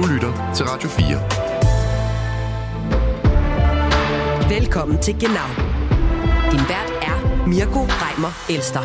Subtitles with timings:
[0.00, 0.98] Du lytter til Radio 4.
[4.58, 5.48] Velkommen til Genau.
[6.52, 8.84] Din vært er Mirko Reimer Elster.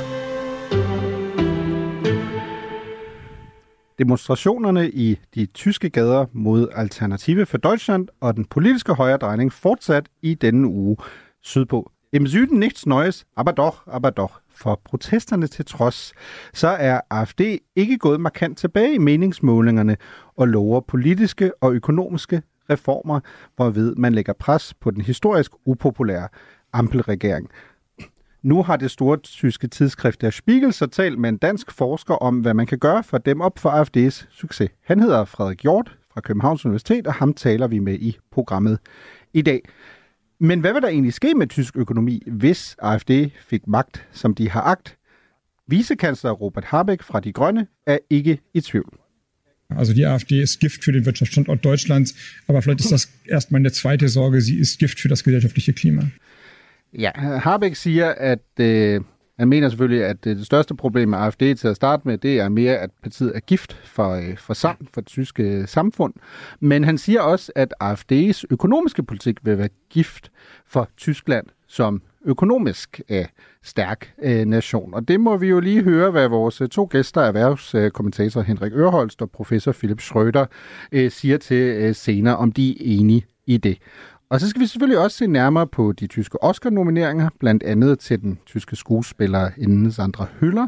[3.99, 10.33] Demonstrationerne i de tyske gader mod Alternative for Deutschland og den politiske højredrejning fortsat i
[10.33, 10.97] denne uge
[11.43, 11.91] sydpå.
[12.13, 14.41] Im Süden nichts Neues, aber doch, aber doch.
[14.49, 16.13] For protesterne til trods,
[16.53, 17.41] så er AFD
[17.75, 19.97] ikke gået markant tilbage i meningsmålingerne
[20.35, 23.19] og lover politiske og økonomiske reformer,
[23.55, 26.27] hvorved man lægger pres på den historisk upopulære
[26.73, 27.49] Ampelregering.
[28.43, 32.39] Nu har det store tyske tidsskrift Der Spiegel så talt med en dansk forsker om,
[32.39, 34.69] hvad man kan gøre for dem op for AFD's succes.
[34.83, 38.79] Han hedder Frederik Hjort fra Københavns Universitet, og ham taler vi med i programmet
[39.33, 39.61] i dag.
[40.39, 43.11] Men hvad vil der egentlig ske med tysk økonomi, hvis AFD
[43.47, 44.97] fik magt, som de har agt?
[45.67, 48.93] Vicekansler Robert Habeck fra De Grønne er ikke i tvivl.
[49.69, 52.15] Also die AfD ist Gift für den Wirtschaftsstandort Deutschlands,
[52.47, 56.03] aber vielleicht ist das erstmal eine zweite Sorge, sie ist Gift für das gesellschaftliche Klima.
[56.93, 59.01] Ja, Habeck siger, at øh,
[59.39, 62.49] han mener selvfølgelig, at det største problem med AFD til at starte med, det er
[62.49, 66.13] mere, at partiet er gift for, øh, for, sam, for det tyske øh, samfund.
[66.59, 70.31] Men han siger også, at AFD's økonomiske politik vil være gift
[70.67, 73.25] for Tyskland som økonomisk øh,
[73.63, 74.93] stærk øh, nation.
[74.93, 79.21] Og det må vi jo lige høre, hvad vores øh, to gæster, erhvervskommentator Henrik Ørholst
[79.21, 80.45] og professor Philip Schröder,
[80.91, 83.77] øh, siger til øh, senere, om de er enige i det.
[84.29, 88.21] Og så skal vi selvfølgelig også se nærmere på de tyske Oscar-nomineringer, blandt andet til
[88.21, 90.67] den tyske skuespiller inden Sandra Hüller.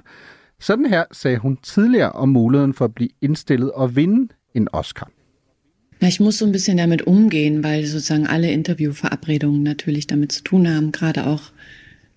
[0.60, 5.10] Sådan her sagde hun tidligere om muligheden for at blive indstillet og vinde en Oscar.
[6.02, 10.44] Na, ich muss so ein bisschen damit umgehen, weil sozusagen alle Interviewverabredungen natürlich damit zu
[10.44, 11.52] tun haben, gerade auch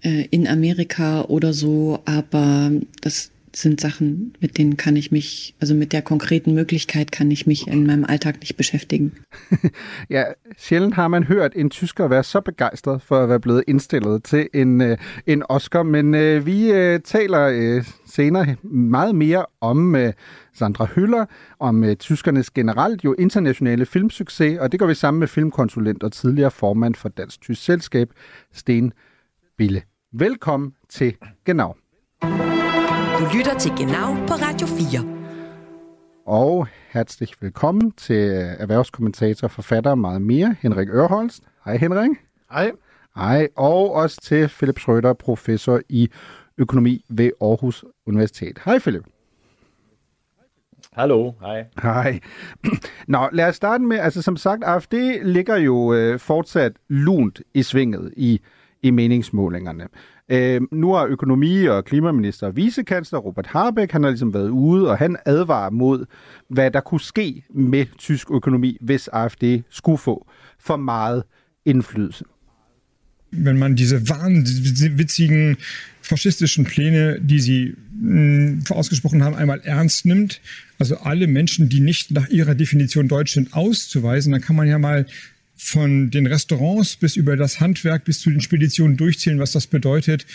[0.05, 2.03] äh, in Amerika oder so.
[2.05, 2.71] Aber
[3.03, 7.47] das sind Sachen, mit denen kann ich mich, also mit der konkreten Möglichkeit kann ich
[7.47, 9.13] mich in meinem Alltag nicht beschäftigen.
[10.09, 10.25] ja,
[10.57, 14.49] sjældent har man hørt en tysker være så begejstret for at være blevet indstillet til
[14.55, 20.13] en, øh, en Oscar, men øh, vi øh, taler øh, senere meget mere om øh,
[20.55, 21.25] Sandra Hüller,
[21.59, 26.13] om øh, tyskernes generelt jo internationale filmsucces, og det går vi sammen med filmkonsulent og
[26.13, 28.09] tidligere formand for Dansk Tysk Selskab,
[28.53, 28.93] Sten
[29.59, 29.83] Bille.
[30.13, 31.75] Velkommen til Genau.
[33.21, 36.25] Du lytter til Genau på Radio 4.
[36.27, 41.43] Og herzlich velkommen til erhvervskommentator, forfatter og meget mere, Henrik Ørholst.
[41.65, 42.11] Hej Henrik.
[42.53, 42.73] Hej.
[43.17, 43.49] Hej.
[43.57, 46.09] Og også til Philip Schrøder, professor i
[46.59, 48.59] økonomi ved Aarhus Universitet.
[48.65, 49.05] Hej Philip.
[50.93, 51.65] Hallo, hej.
[51.83, 52.21] Hej.
[53.09, 57.63] Nå, lad os starte med, altså som sagt, AFD ligger jo øh, fortsat lunt i
[57.63, 58.41] svinget i,
[58.83, 59.85] i meningsmålingerne.
[60.29, 64.91] Øh, nu har økonomi- og klimaminister og vicekansler Robert Habeck, han har ligesom været ude,
[64.91, 66.07] og han advarer mod,
[66.49, 70.27] hvad der kunne ske med tysk økonomi, hvis AfD skulle få
[70.59, 71.23] for meget
[71.65, 72.25] indflydelse.
[73.33, 75.57] Wenn man diese wahnwitzigen
[76.03, 80.41] faschistischen Pläne, die sie hm, mh, ausgesprochen haben, einmal ernst nimmt,
[80.79, 84.79] also alle Menschen, die nicht nach ihrer Definition Deutsch sind, auszuweisen, dann kann man ja
[84.79, 85.07] mal
[85.61, 90.27] von den Restaurants bis über das Handwerk bis zu den Speditionen durchzählen, was das bedeutet,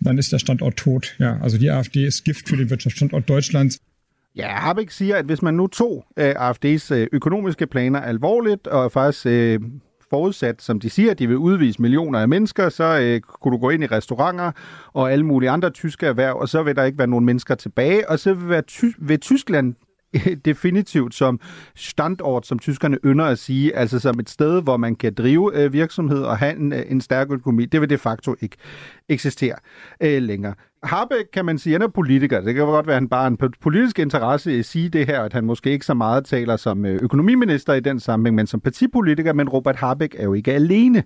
[0.00, 1.14] dann ist der Standort tot.
[1.18, 3.78] Ja, also die AfD ist Gift für den Wirtschaftsstandort Deutschlands.
[4.34, 8.92] Ja, Habeck siger, at hvis man nu tog øh, AFD's øh, økonomiske planer alvorligt, og
[8.92, 9.60] faktisk øh,
[10.10, 13.58] forudsat, som de siger, at de vil udvise millioner af mennesker, så øh, kunne du
[13.58, 14.52] gå ind i restauranter
[14.92, 18.10] og alle mulige andre tyske erhverv, og så vil der ikke være nogen mennesker tilbage,
[18.10, 19.74] og så vil, være ty- vil Tyskland
[20.44, 21.40] definitivt som
[21.74, 25.72] standort, som tyskerne ynder at sige, altså som et sted, hvor man kan drive øh,
[25.72, 27.66] virksomhed og have en, øh, en stærk økonomi.
[27.66, 28.56] Det vil de facto ikke
[29.10, 29.54] eksistere
[30.00, 30.54] øh, længere.
[30.82, 32.40] Harbeck, kan man sige, han er politiker.
[32.40, 35.06] Det kan godt være, at han bare har en politisk interesse i at sige det
[35.06, 38.46] her, at han måske ikke så meget taler som øh, økonomiminister i den sammenhæng, men
[38.46, 39.32] som partipolitiker.
[39.32, 41.02] Men Robert Harbeck er jo ikke alene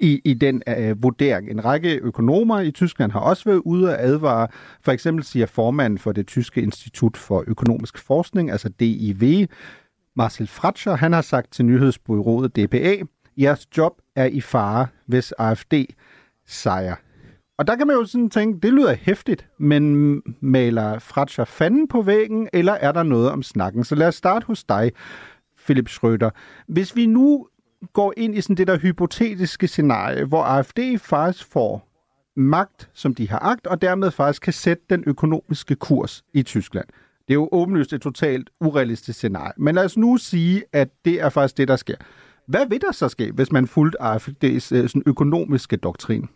[0.00, 1.50] i, i den øh, vurdering.
[1.50, 4.48] En række økonomer i Tyskland har også været ude at advare.
[4.84, 9.46] For eksempel siger formanden for det tyske institut for økonomisk forskning, altså DIV,
[10.16, 12.96] Marcel Fratscher, han har sagt til nyhedsbyrået DPA,
[13.38, 15.74] jeres job er i fare, hvis AFD
[16.46, 16.94] sejrer
[17.60, 22.02] og der kan man jo sådan tænke, det lyder hæftigt, men maler Fratscher fanden på
[22.02, 23.84] væggen, eller er der noget om snakken?
[23.84, 24.92] Så lad os starte hos dig,
[25.64, 26.30] Philip Schröder.
[26.68, 27.48] Hvis vi nu
[27.92, 31.88] går ind i sådan det der hypotetiske scenarie, hvor AFD faktisk får
[32.36, 36.86] magt, som de har agt, og dermed faktisk kan sætte den økonomiske kurs i Tyskland.
[37.28, 39.52] Det er jo åbenlyst et totalt urealistisk scenarie.
[39.56, 41.96] Men lad os nu sige, at det er faktisk det, der sker.
[42.46, 46.28] Hvad vil der så ske, hvis man fulgte AFD's øh, sådan økonomiske doktrin?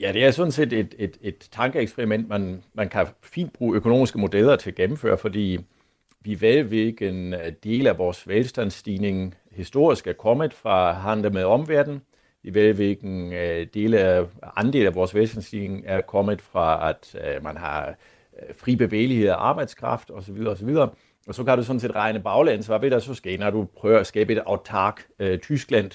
[0.00, 4.18] Ja, det er sådan set et, et, et tankeeksperiment, man, man kan fint bruge økonomiske
[4.18, 5.58] modeller til at gennemføre, fordi
[6.20, 12.02] vi ved, hvilken øh, del af vores velstandsstigning historisk er kommet fra handel med omverdenen.
[12.42, 14.24] Vi ved, hvilken øh, del af,
[14.56, 17.94] andel af vores velstandsstigning er kommet fra, at øh, man har
[18.56, 20.46] fri bevægelighed af arbejdskraft osv.
[20.46, 20.76] osv.
[21.26, 23.68] Og så kan du sådan set regne baglæns, hvad vil der så ske, når du
[23.76, 25.90] prøver at skabe et autark øh, Tyskland,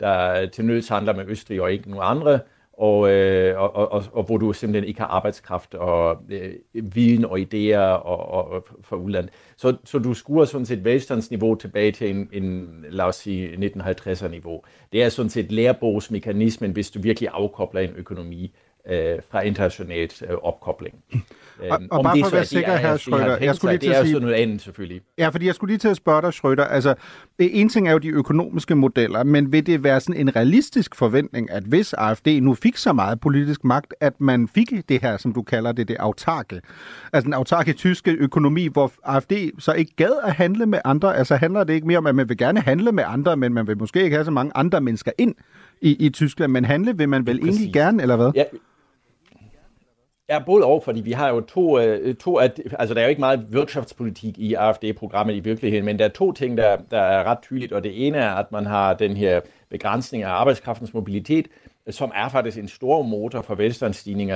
[0.00, 2.40] der til nøds handler med Østrig og ikke nogen andre,
[2.78, 7.24] og, øh, og, og, og, og hvor du simpelthen ikke har arbejdskraft og øh, viden
[7.24, 9.32] og idéer og, og, og for udlandet.
[9.56, 14.28] Så, så du skuer sådan set velstandsniveau tilbage til en, en lad os sige, 1950'er
[14.28, 14.62] niveau.
[14.92, 18.54] Det er sådan set lærebogsmekanismen, hvis du virkelig afkobler en økonomi
[18.90, 20.94] øh, fra internationalt øh, opkobling.
[21.70, 24.02] Og, og bare for at være sikker her, Schrøder, jeg skulle lige til at sige...
[24.04, 25.00] Det er jo noget andet, selvfølgelig.
[25.18, 26.94] Ja, fordi jeg skulle lige til at spørge dig, Schrøder, altså,
[27.38, 31.50] en ting er jo de økonomiske modeller, men vil det være sådan en realistisk forventning,
[31.50, 35.32] at hvis AFD nu fik så meget politisk magt, at man fik det her, som
[35.32, 36.60] du kalder det, det autarke,
[37.12, 41.36] altså den autarke tyske økonomi, hvor AFD så ikke gad at handle med andre, altså
[41.36, 43.78] handler det ikke mere om, at man vil gerne handle med andre, men man vil
[43.78, 45.34] måske ikke have så mange andre mennesker ind
[45.80, 47.56] i, i Tyskland, men handle vil man vel Præcis.
[47.56, 48.30] egentlig gerne, eller hvad?
[48.34, 48.44] Ja,
[50.28, 53.08] Ja, både og, fordi vi har jo to, øh, to at, altså der er jo
[53.08, 57.24] ikke meget wirtschaftspolitik i AFD-programmet i virkeligheden, men der er to ting, der, der er
[57.24, 59.40] ret tydeligt, og det ene er, at man har den her
[59.70, 61.48] begrænsning af arbejdskraftens mobilitet,
[61.90, 64.34] som er faktisk en stor motor for velstandsstigninger,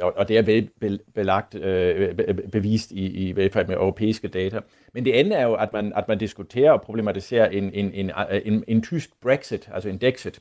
[0.00, 2.14] og det er vel belagt, øh,
[2.52, 4.60] bevist i, i hvert fald med europæiske data.
[4.92, 8.10] Men det andet er jo, at man, at man diskuterer og problematiserer en, en, en,
[8.44, 10.40] en, en tysk Brexit, altså en Dexit,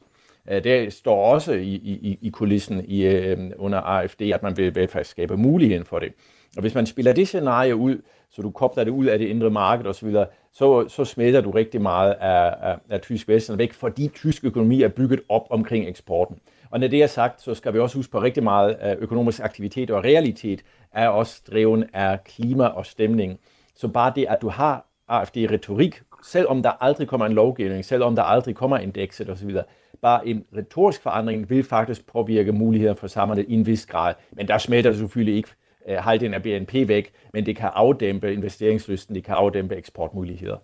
[0.49, 4.75] Øh, det står også i, i, i kulissen i, øh, under AFD, at man vil,
[4.75, 6.13] vil faktisk skabe muligheden for det.
[6.55, 9.49] Og hvis man spiller det scenarie ud, så du kobler det ud af det indre
[9.49, 10.15] marked osv.,
[10.53, 14.81] så, så smitter du rigtig meget af, af, af tysk velstand væk, fordi tysk økonomi
[14.81, 16.39] er bygget op omkring eksporten.
[16.71, 19.39] Og når det er sagt, så skal vi også huske på rigtig meget af økonomisk
[19.39, 20.61] aktivitet og realitet
[20.91, 23.39] er også dreven af klima og stemning.
[23.75, 28.23] Så bare det, at du har AFD-retorik, selvom der aldrig kommer en lovgivning, selvom der
[28.23, 29.57] aldrig kommer indekset osv.,
[30.03, 34.13] bare en retorisk forandring vil faktisk påvirke muligheder for samarbejde i en vis grad.
[34.31, 35.49] Men der smelter selvfølgelig ikke
[35.89, 40.57] uh, halvdelen af BNP væk, men det kan afdæmpe investeringslysten, det kan afdæmpe eksportmuligheder.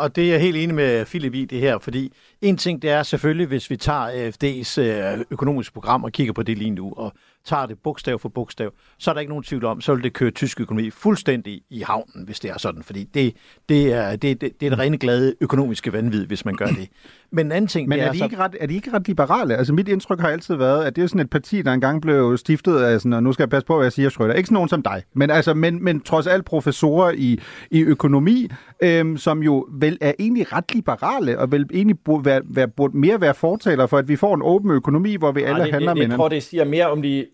[0.00, 2.12] Og det er jeg helt enig med Philip i det her, fordi
[2.42, 6.32] en ting det er selvfølgelig, hvis vi tager øh, AFD's øh, økonomiske program og kigger
[6.32, 7.12] på det lige nu, og
[7.44, 10.12] tager det bogstav for bogstav, så er der ikke nogen tvivl om, så vil det
[10.12, 13.36] køre tysk økonomi fuldstændig i havnen, hvis det er sådan, fordi det,
[13.68, 16.88] det, er, det, det, det er det rene glade økonomiske vanvid, hvis man gør det.
[17.32, 18.24] Men en anden ting, Men det er, er, de så...
[18.24, 19.56] ikke ret, er de ikke ret liberale?
[19.56, 22.36] Altså mit indtryk har altid været, at det er sådan et parti, der engang blev
[22.36, 24.34] stiftet af sådan, og nu skal jeg passe på, hvad jeg siger, Schrøder.
[24.34, 27.40] Ikke sådan nogen som dig, men, altså, men, men trods alt professorer i,
[27.70, 28.48] i økonomi,
[28.82, 32.96] øhm, som jo vel er egentlig ret liberale, og vel egentlig burde, være, være, burde
[32.96, 35.72] mere være fortaler for, at vi får en åben økonomi, hvor vi ja, alle det,
[35.72, 37.26] handler med Jeg tror, det siger mere om de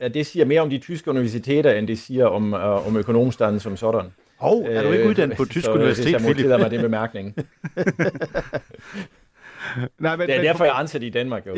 [0.00, 3.60] Ja, det siger mere om de tyske universiteter, end det siger om, uh, om økonomstanden
[3.60, 4.10] som sådan.
[4.40, 6.46] Hov, er du ikke uddannet på tysk så, universitet, Philip?
[6.46, 7.34] Så mig den bemærkning.
[9.98, 11.46] Nej, men, det er derfor, jeg ansætter i Danmark.
[11.46, 11.54] Jo.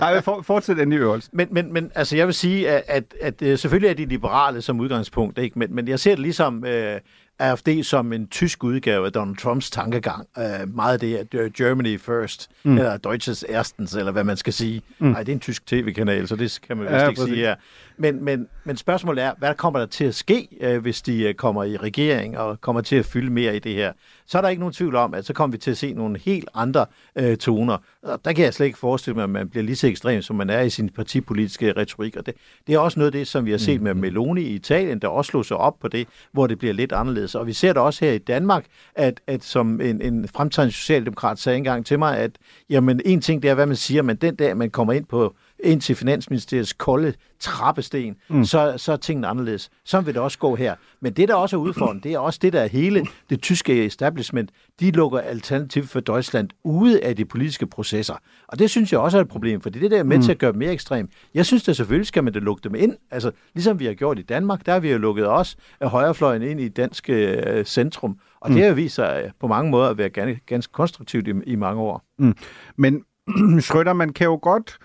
[0.00, 1.30] Nej, men for, fortsæt endelig øvelse.
[1.32, 4.62] Men, men, men altså, jeg vil sige, at, at, at, at selvfølgelig er de liberale
[4.62, 5.58] som udgangspunkt, ikke?
[5.58, 6.64] Men, men jeg ser det ligesom...
[6.64, 7.00] Øh,
[7.38, 10.26] AFD som en tysk udgave af Donald Trumps tankegang.
[10.36, 12.78] Uh, meget af det er Germany first, mm.
[12.78, 14.82] eller Deutsches erstens, eller hvad man skal sige.
[14.98, 15.06] Mm.
[15.06, 17.54] Nej, det er en tysk tv-kanal, så det kan man vist ja, ikke sige her.
[17.96, 21.34] Men, men, men spørgsmålet er, hvad kommer der til at ske, uh, hvis de uh,
[21.34, 23.92] kommer i regering og kommer til at fylde mere i det her?
[24.26, 26.18] Så er der ikke nogen tvivl om, at så kommer vi til at se nogle
[26.18, 26.86] helt andre
[27.22, 27.76] uh, toner.
[28.02, 30.36] Og der kan jeg slet ikke forestille mig, at man bliver lige så ekstrem, som
[30.36, 32.16] man er i sin partipolitiske retorik.
[32.16, 32.34] Og det,
[32.66, 35.08] det er også noget af det, som vi har set med Meloni i Italien, der
[35.08, 37.34] også slog sig op på det, hvor det bliver lidt anderledes.
[37.34, 38.64] Og vi ser det også her i Danmark,
[38.94, 42.30] at, at som en, en fremtidende socialdemokrat sagde engang til mig, at
[42.70, 45.34] jamen, en ting det er, hvad man siger, men den dag, man kommer ind på
[45.62, 48.44] ind til Finansministeriets kolde trappesten, mm.
[48.44, 49.70] så, så er tingene anderledes.
[49.84, 50.74] Så vil det også gå her.
[51.00, 53.86] Men det, der også er udfordrende, det er også det, der er hele det tyske
[53.86, 54.50] establishment.
[54.80, 58.14] De lukker Alternativ for Deutschland ude af de politiske processer.
[58.48, 60.22] Og det synes jeg også er et problem, for det der er med mm.
[60.22, 61.08] til at gøre mere ekstrem.
[61.34, 62.96] Jeg synes, at selvfølgelig skal man det lukke dem ind.
[63.10, 66.42] Altså, ligesom vi har gjort i Danmark, der har vi jo lukket os af højrefløjen
[66.42, 68.18] ind i dansk øh, centrum.
[68.40, 68.56] Og mm.
[68.56, 71.56] det har vist sig øh, på mange måder at være ganske, ganske konstruktivt i, i
[71.56, 72.04] mange år.
[72.18, 72.36] Mm.
[72.76, 73.02] Men
[73.60, 74.78] Schrøder, man kan jo godt,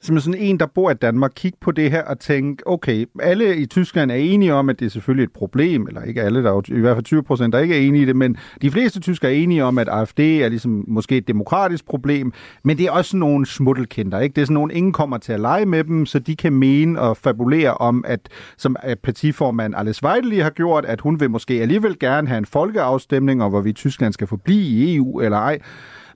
[0.00, 3.56] som sådan en, der bor i Danmark, kigge på det her og tænke, okay, alle
[3.56, 6.50] i Tyskland er enige om, at det er selvfølgelig et problem, eller ikke alle, der
[6.50, 8.70] er jo i hvert fald 20 procent, der ikke er enige i det, men de
[8.70, 12.32] fleste tyskere er enige om, at AFD er ligesom måske et demokratisk problem,
[12.64, 14.34] men det er også nogle smuttelkinder, ikke?
[14.34, 17.00] Det er sådan nogle, ingen kommer til at lege med dem, så de kan mene
[17.00, 21.98] og fabulere om, at som partiformand Alice Weidel har gjort, at hun vil måske alligevel
[21.98, 25.58] gerne have en folkeafstemning, om, hvor vi i Tyskland skal forblive i EU eller ej.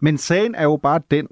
[0.01, 1.27] Men sagen er jo bare den,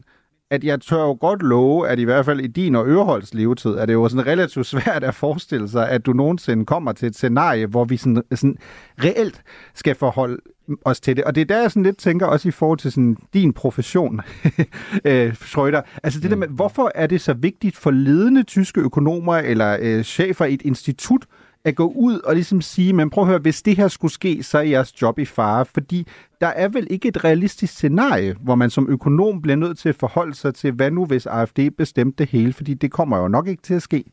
[0.50, 3.70] at jeg tør jo godt love, at i hvert fald i din og Øreholds levetid,
[3.70, 7.14] er det jo sådan relativt svært at forestille sig, at du nogensinde kommer til et
[7.14, 8.56] scenarie, hvor vi sådan, sådan
[9.04, 9.42] reelt
[9.74, 10.36] skal forholde
[10.84, 11.24] os til det.
[11.24, 14.20] Og det er der, jeg sådan lidt tænker, også i forhold til sådan din profession,
[15.04, 15.82] øh, Schrøder.
[16.02, 16.30] Altså det mm.
[16.30, 20.54] der med, hvorfor er det så vigtigt for ledende tyske økonomer eller øh, chefer i
[20.54, 21.26] et institut,
[21.66, 24.42] at gå ud og ligesom sige, men prøv at høre, hvis det her skulle ske,
[24.42, 26.06] så er jeres job i fare, fordi
[26.40, 29.94] der er vel ikke et realistisk scenarie, hvor man som økonom bliver nødt til at
[29.94, 33.48] forholde sig til, hvad nu hvis AFD bestemte det hele, fordi det kommer jo nok
[33.48, 34.04] ikke til at ske.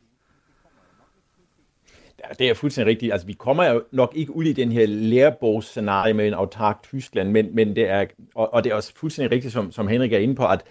[2.18, 3.12] Ja, det er fuldstændig rigtigt.
[3.12, 7.30] Altså, vi kommer jo nok ikke ud i den her lærebogsscenarie med en autark Tyskland,
[7.30, 10.18] men, men det er, og, og det er også fuldstændig rigtigt, som, som Henrik er
[10.18, 10.62] inde på, at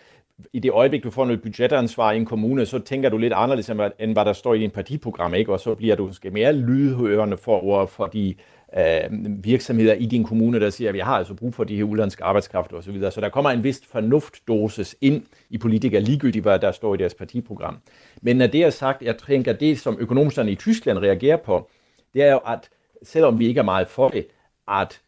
[0.53, 3.69] i det øjeblik, du får noget budgetansvar i en kommune, så tænker du lidt anderledes,
[3.99, 5.51] end hvad der står i din partiprogram, ikke?
[5.51, 8.35] og så bliver du måske mere lydhørende for, for de
[8.77, 11.83] øh, virksomheder i din kommune, der siger, at vi har altså brug for de her
[11.83, 12.81] udlandske arbejdskraft osv.
[12.81, 13.11] Så, videre.
[13.11, 17.13] så der kommer en vis fornuftdosis ind i politikere, ligegyldigt hvad der står i deres
[17.13, 17.77] partiprogram.
[18.21, 21.69] Men når det er sagt, jeg tænker, det som økonomerne i Tyskland reagerer på,
[22.13, 22.69] det er jo, at
[23.03, 24.27] selvom vi ikke er meget for det,
[24.67, 25.01] at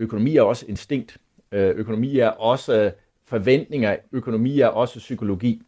[0.00, 1.16] økonomi er også instinkt.
[1.52, 2.92] Øh, økonomi er også
[3.30, 5.62] forventninger, økonomi er også psykologi.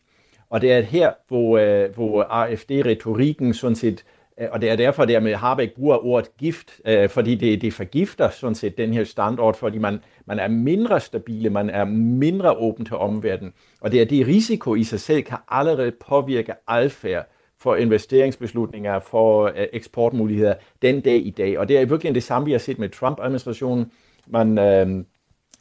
[0.51, 4.05] Og det er her, hvor, øh, hvor AFD-retorikken sådan set,
[4.41, 7.63] øh, og det er derfor, det er med Harbeck bruger ordet gift, øh, fordi det,
[7.63, 11.85] det forgifter sådan set den her standort, fordi man, man er mindre stabile, man er
[11.85, 13.53] mindre åben til omverdenen.
[13.81, 17.29] Og det er det risiko i sig selv, kan allerede påvirke adfærd
[17.61, 21.59] for investeringsbeslutninger, for øh, eksportmuligheder den dag i dag.
[21.59, 23.93] Og det er virkelig det samme, vi har set med Trump-administrationen.
[24.27, 25.05] Man, øh,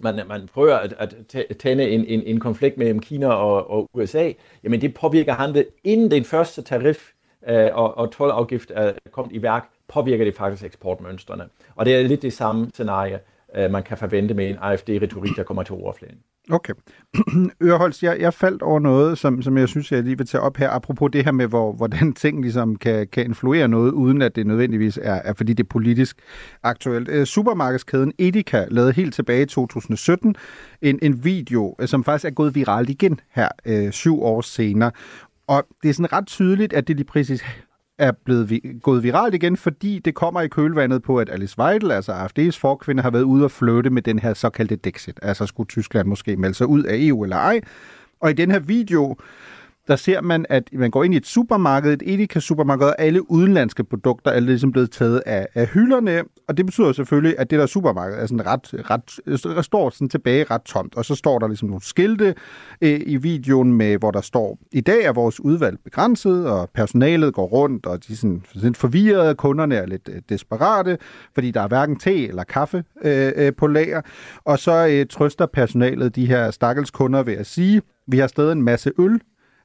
[0.03, 0.93] man, man prøver at,
[1.33, 4.31] at tænde en, en, en konflikt mellem Kina og, og USA,
[4.63, 7.11] jamen det påvirker handel inden den første tarif
[7.47, 11.49] øh, og, og tolvafgift er kommet i værk, påvirker det faktisk eksportmønstrene.
[11.75, 13.19] Og det er lidt det samme scenarie,
[13.55, 16.17] øh, man kan forvente med en AFD-retorik, der kommer til overfladen.
[16.51, 16.73] Okay.
[17.63, 20.57] Ørholz, jeg, jeg faldt over noget, som, som jeg synes, jeg lige vil tage op
[20.57, 24.35] her, apropos det her med, hvor, hvordan ting ligesom kan, kan influere noget, uden at
[24.35, 26.17] det nødvendigvis er, er fordi det er politisk
[26.63, 27.09] aktuelt.
[27.09, 30.35] Øh, supermarkedskæden Edeka lavede helt tilbage i 2017
[30.81, 34.91] en, en video, øh, som faktisk er gået viralt igen her øh, syv år senere.
[35.47, 37.43] Og det er sådan ret tydeligt, at det lige præcis
[38.01, 41.91] er blevet vi- gået viralt igen, fordi det kommer i kølvandet på, at Alice Weidel,
[41.91, 45.19] altså AFD's forkvinde, har været ude og flytte med den her såkaldte Dexit.
[45.21, 47.61] Altså skulle Tyskland måske melde sig ud af EU eller ej.
[48.19, 49.15] Og i den her video,
[49.91, 53.83] der ser man, at man går ind i et supermarked, et Edeka-supermarked, og alle udenlandske
[53.83, 57.65] produkter er ligesom blevet taget af, af hylderne, og det betyder selvfølgelig, at det der
[57.65, 61.67] supermarked er sådan ret, ret, står sådan tilbage ret tomt, og så står der ligesom
[61.69, 62.35] nogle skilte
[62.81, 67.33] øh, i videoen, med, hvor der står, i dag er vores udvalg begrænset, og personalet
[67.33, 70.97] går rundt, og de er sådan, sådan forvirrede, kunderne er lidt øh, desperate,
[71.33, 74.01] fordi der er hverken te eller kaffe øh, øh, på lager,
[74.45, 78.51] og så øh, trøster personalet de her stakkels kunder ved at sige, vi har stadig
[78.51, 79.21] en masse øl,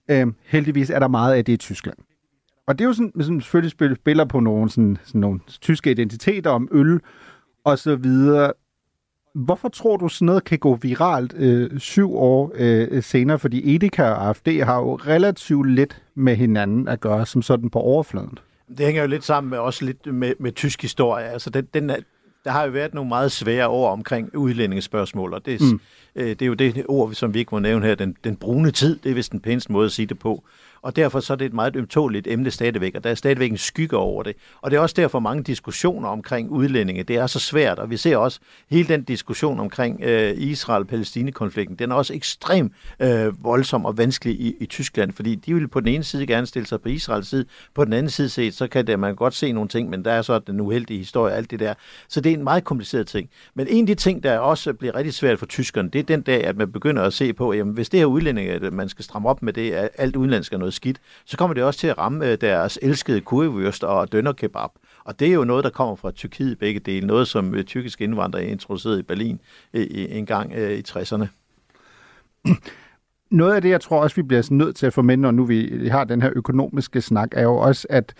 [0.08, 1.96] Øh, heldigvis er der meget af det i Tyskland.
[2.66, 6.50] Og det er jo sådan, sådan selvfølgelig spiller på nogle, sådan, sådan nogle tyske identiteter
[6.50, 7.00] om øl
[7.64, 8.52] og så videre.
[9.34, 13.38] Hvorfor tror du, sådan noget kan gå viralt øh, syv år øh, senere?
[13.38, 17.78] Fordi Edeka og AFD har jo relativt lidt med hinanden at gøre, som sådan på
[17.78, 18.38] overfladen.
[18.68, 21.24] Det hænger jo lidt sammen med også lidt med, med tysk historie.
[21.24, 21.96] Altså den, den er,
[22.46, 25.80] der har jo været nogle meget svære ord omkring udlændingespørgsmål, og det, mm.
[26.14, 28.70] øh, det er jo det ord, som vi ikke må nævne her, den, den brune
[28.70, 30.44] tid, det er vist den pæneste måde at sige det på
[30.86, 33.58] og derfor så er det et meget ømtåligt emne stadigvæk, og der er stadigvæk en
[33.58, 34.36] skygge over det.
[34.60, 37.96] Og det er også derfor mange diskussioner omkring udlændinge, det er så svært, og vi
[37.96, 38.40] ser også
[38.70, 44.54] hele den diskussion omkring øh, Israel-Palæstine-konflikten, den er også ekstremt øh, voldsom og vanskelig i,
[44.60, 47.44] i Tyskland, fordi de vil på den ene side gerne stille sig på Israels side,
[47.74, 50.12] på den anden side set, så kan det, man godt se nogle ting, men der
[50.12, 51.74] er så den uheldige historie, alt det der.
[52.08, 53.30] Så det er en meget kompliceret ting.
[53.54, 56.22] Men en af de ting, der også bliver rigtig svært for tyskerne, det er den
[56.22, 59.28] dag, at man begynder at se på, jamen hvis det her udlændinge, man skal stramme
[59.28, 61.98] op med det, at alt udenlandsk er noget skidt, så kommer det også til at
[61.98, 64.70] ramme øh, deres elskede currywurst og dønnerkebab.
[65.04, 67.06] Og det er jo noget, der kommer fra Tyrkiet begge dele.
[67.06, 69.40] Noget, som øh, tyrkiske indvandrere introducerede i Berlin
[69.74, 71.26] øh, en gang i 60'erne.
[73.30, 75.44] Noget af det, jeg tror også, vi bliver nødt til at få med, når nu
[75.44, 78.14] vi har den her økonomiske snak, er jo også, at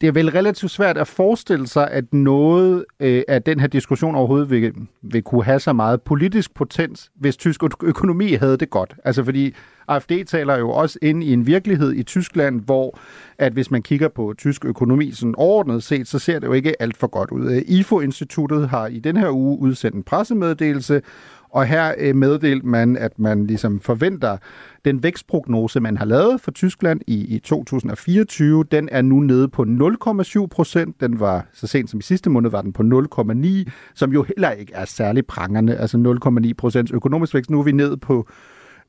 [0.00, 4.14] det er vel relativt svært at forestille sig, at noget øh, af den her diskussion
[4.14, 8.94] overhovedet vil, vil kunne have så meget politisk potens, hvis tysk økonomi havde det godt.
[9.04, 9.54] Altså fordi
[9.88, 12.98] AFD taler jo også ind i en virkelighed i Tyskland, hvor
[13.38, 16.82] at hvis man kigger på tysk økonomi sådan overordnet set, så ser det jo ikke
[16.82, 17.52] alt for godt ud.
[17.52, 21.02] Øh, IFO-instituttet har i den her uge udsendt en pressemeddelelse,
[21.50, 24.36] og her øh, meddelte man, at man ligesom forventer,
[24.84, 29.62] den vækstprognose, man har lavet for Tyskland i, i 2024, den er nu nede på
[29.62, 31.00] 0,7 procent.
[31.00, 34.50] Den var så sent som i sidste måned, var den på 0,9, som jo heller
[34.50, 35.76] ikke er særlig prangende.
[35.76, 37.50] Altså 0,9 procents økonomisk vækst.
[37.50, 38.28] Nu er vi ned på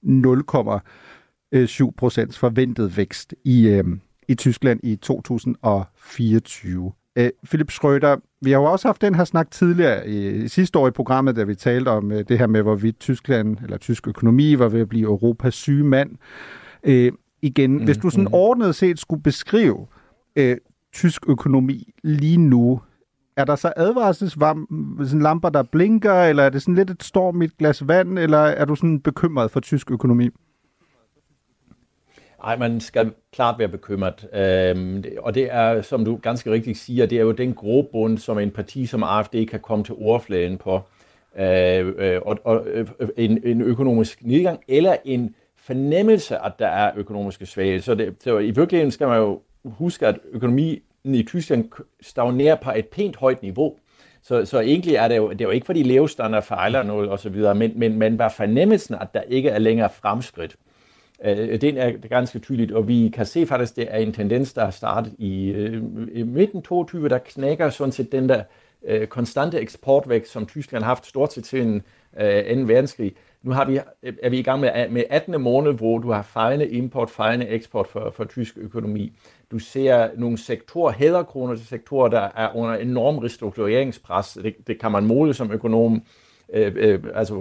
[0.03, 3.83] 0,7 procents forventet vækst i, øh,
[4.27, 6.91] i Tyskland i 2024.
[7.15, 10.87] Øh, Philip Schröder, vi har jo også haft den her snak tidligere i sidste år
[10.87, 14.59] i programmet, da vi talte om øh, det her med, hvorvidt Tyskland eller tysk økonomi
[14.59, 16.09] var ved at blive Europas syge mand.
[16.83, 18.33] Øh, igen, mm, hvis du sådan mm.
[18.33, 19.87] ordnet set skulle beskrive
[20.35, 20.57] øh,
[20.93, 22.81] tysk økonomi lige nu,
[23.37, 27.57] er der så advarselslamper, der blinker, eller er det sådan lidt et storm i et
[27.57, 30.29] glas vand, eller er du sådan bekymret for tysk økonomi?
[32.43, 34.27] Ej, man skal klart være bekymret.
[34.33, 38.39] Øhm, og det er, som du ganske rigtigt siger, det er jo den grobund, som
[38.39, 40.81] en parti som AFD kan komme til overfladen på.
[41.39, 46.91] Øh, øh, og og øh, en, en økonomisk nedgang, eller en fornemmelse, at der er
[46.95, 47.81] økonomiske svagheder.
[47.81, 51.69] Så, det, så i virkeligheden skal man jo huske, at økonomien i Tyskland
[52.01, 53.75] stagnerer på et pænt højt niveau.
[54.21, 57.35] Så, så egentlig er det jo, det er jo ikke, fordi levestandard fejler noget osv.,
[57.55, 60.55] men, men, men bare fornemmelsen, at der ikke er længere fremskridt.
[61.25, 64.53] Øh, øh det er ganske tydeligt, og vi kan se faktisk, det er en tendens,
[64.53, 68.43] der er startet i, øh, i midten 22, der knækker sådan set den der
[68.85, 71.81] øh, konstante eksportvækst, som Tyskland har haft stort set siden
[72.19, 72.61] øh, 2.
[72.61, 73.15] verdenskrig.
[73.43, 75.41] Nu har vi, øh, er vi i gang med, med 18.
[75.41, 79.13] måned, hvor du har fejlende import, fejlende eksport for, for tysk økonomi.
[79.51, 84.37] Du ser nogle sektorer, hæderkroner til sektorer, der er under enorm restruktureringspres.
[84.43, 85.95] Det, det kan man måle som økonom.
[85.95, 86.01] Øh,
[86.53, 87.35] Øh, øh, altså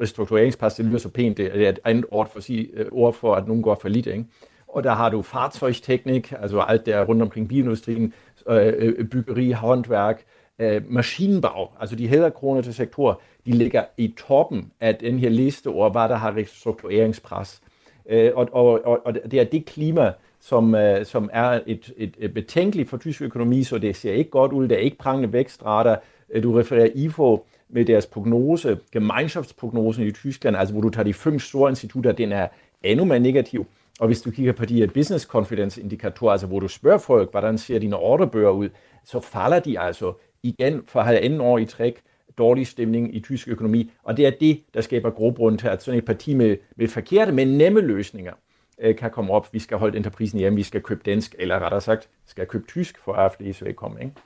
[0.00, 3.14] restruktureringspres, det lyder så pænt, det er et andet ord for, at sige, øh, ord
[3.14, 4.06] for at nogen går for lidt.
[4.06, 4.24] Ikke?
[4.68, 8.12] Og der har du fartøjsteknik, altså alt der rundt omkring bilindustrien,
[8.48, 10.24] øh, øh byggeri, håndværk,
[10.58, 13.14] øh, maskinbag, altså de hæderkroner til sektorer,
[13.46, 17.60] de ligger i toppen af den her liste over, hvad der har restruktureringspres.
[18.08, 22.14] Øh, og, og, og, og det er det klima, som, uh, som er et, et,
[22.18, 24.68] et betænkeligt for tysk økonomi, så det ser ikke godt ud.
[24.68, 25.96] Der er ikke prangende vækstrater.
[26.42, 31.38] Du refererer IFO med deres prognose, Gemeinschaftsprognosen i Tyskland, altså hvor du tager de fem
[31.38, 32.48] store institutter, den er
[32.82, 33.66] endnu mere negativ.
[34.00, 37.58] Og hvis du kigger på de business confidence indikatorer, altså hvor du spørger folk, hvordan
[37.58, 38.68] ser dine ordrebøger ud,
[39.04, 42.02] så falder de altså igen for halvanden år i træk
[42.38, 43.90] dårlig stemning i tysk økonomi.
[44.02, 47.32] Og det er det, der skaber grobund til, at sådan et parti med, med forkerte,
[47.32, 48.32] men nemme løsninger
[48.78, 49.52] øh, kan komme op.
[49.52, 52.98] Vi skal holde enterprisen hjemme, vi skal købe dansk, eller rettere sagt, skal købe tysk
[52.98, 54.04] for AFD's vedkommende.
[54.04, 54.16] Ikke?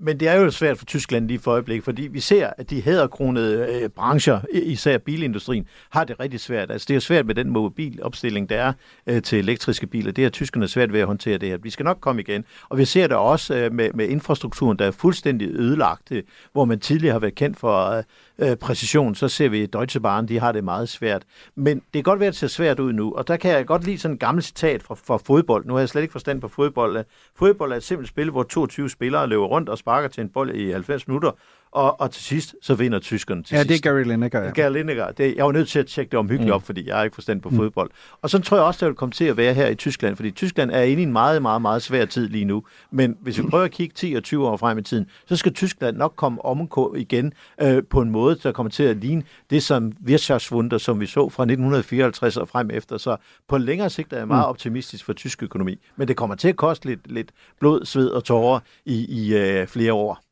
[0.00, 2.82] Men det er jo svært for Tyskland lige for øjeblik, fordi vi ser, at de
[2.82, 6.70] hæderkronede øh, brancher, især bilindustrien, har det rigtig svært.
[6.70, 8.72] Altså det er svært med den mobilopstilling, der er
[9.06, 10.12] øh, til elektriske biler.
[10.12, 11.56] Det har tyskerne svært ved at håndtere det her.
[11.56, 12.44] Vi skal nok komme igen.
[12.68, 16.64] Og vi ser det også øh, med, med infrastrukturen, der er fuldstændig ødelagt, øh, hvor
[16.64, 18.02] man tidligere har været kendt for øh,
[18.38, 21.22] øh, præcision, så ser vi, at Deutsche Bahn, de har det meget svært.
[21.54, 23.66] Men det kan godt være, at det ser svært ud nu, og der kan jeg
[23.66, 25.64] godt lide sådan et gammelt citat fra, fra fodbold.
[25.64, 27.04] Nu har jeg slet ikke forstand på fodbold.
[27.36, 30.54] Fodbold er et simpelt spil, hvor 22 spillere løber rundt og sparker til en bold
[30.54, 31.30] i 90 minutter,
[31.74, 33.70] og, og til sidst, så vinder tyskerne til ja, sidst.
[33.70, 34.40] Ja, det er Gary Lineker.
[34.42, 34.50] Ja.
[34.50, 35.10] Gary Lineker.
[35.10, 36.54] Det, jeg var nødt til at tjekke det omhyggeligt mm.
[36.54, 37.56] op, fordi jeg er ikke forstand på mm.
[37.56, 37.90] fodbold.
[38.22, 40.30] Og så tror jeg også, det vil komme til at være her i Tyskland, fordi
[40.30, 42.64] Tyskland er inde i en meget, meget, meget svær tid lige nu.
[42.90, 43.50] Men hvis vi mm.
[43.50, 46.44] prøver at kigge 10 og 20 år frem i tiden, så skal Tyskland nok komme
[46.44, 47.32] om igen
[47.62, 51.28] øh, på en måde, der kommer til at ligne det som Wirtschaftswunder, som vi så
[51.28, 52.98] fra 1954 og frem efter.
[52.98, 53.16] Så
[53.48, 54.50] på længere sigt er jeg meget mm.
[54.50, 55.78] optimistisk for tysk økonomi.
[55.96, 59.66] Men det kommer til at koste lidt, lidt blod, sved og tårer i, i øh,
[59.66, 60.23] flere år.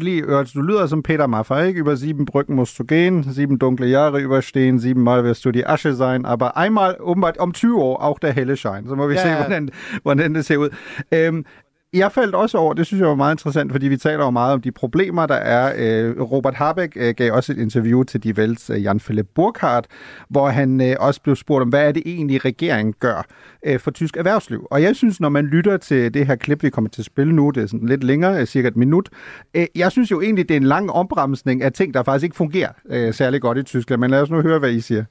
[0.00, 3.86] Lide, altså, du lyder som Peter Maffay, über sieben Brücken musst du gehen, sieben dunkle
[3.86, 8.32] Jahre überstehen, siebenmal wirst du die Asche sein, aber einmal um, 20 år auch der
[8.32, 8.86] helle Schein.
[8.86, 9.70] Så må vi ja, se, hvordan,
[10.02, 10.70] hvordan det ser ud.
[11.12, 11.44] Øhm,
[11.94, 14.52] jeg faldt også over, det synes jeg var meget interessant, fordi vi taler jo meget
[14.52, 15.72] om de problemer, der er.
[15.76, 19.86] Øh, Robert Habeck øh, gav også et interview til Die Welts øh, Jan Philipp Burkhardt,
[20.28, 23.26] hvor han øh, også blev spurgt om, hvad er det egentlig, regeringen gør
[23.66, 24.66] øh, for tysk erhvervsliv.
[24.70, 27.32] Og jeg synes, når man lytter til det her klip, vi kommer til at spille
[27.32, 29.08] nu, det er sådan lidt længere, øh, cirka et minut,
[29.74, 33.12] jeg synes jo egentlig, det er en lang ombremsning af ting, der faktisk ikke fungerer
[33.12, 34.00] særlig godt i Tyskland.
[34.00, 35.04] Men lad os nu høre, hvad I siger.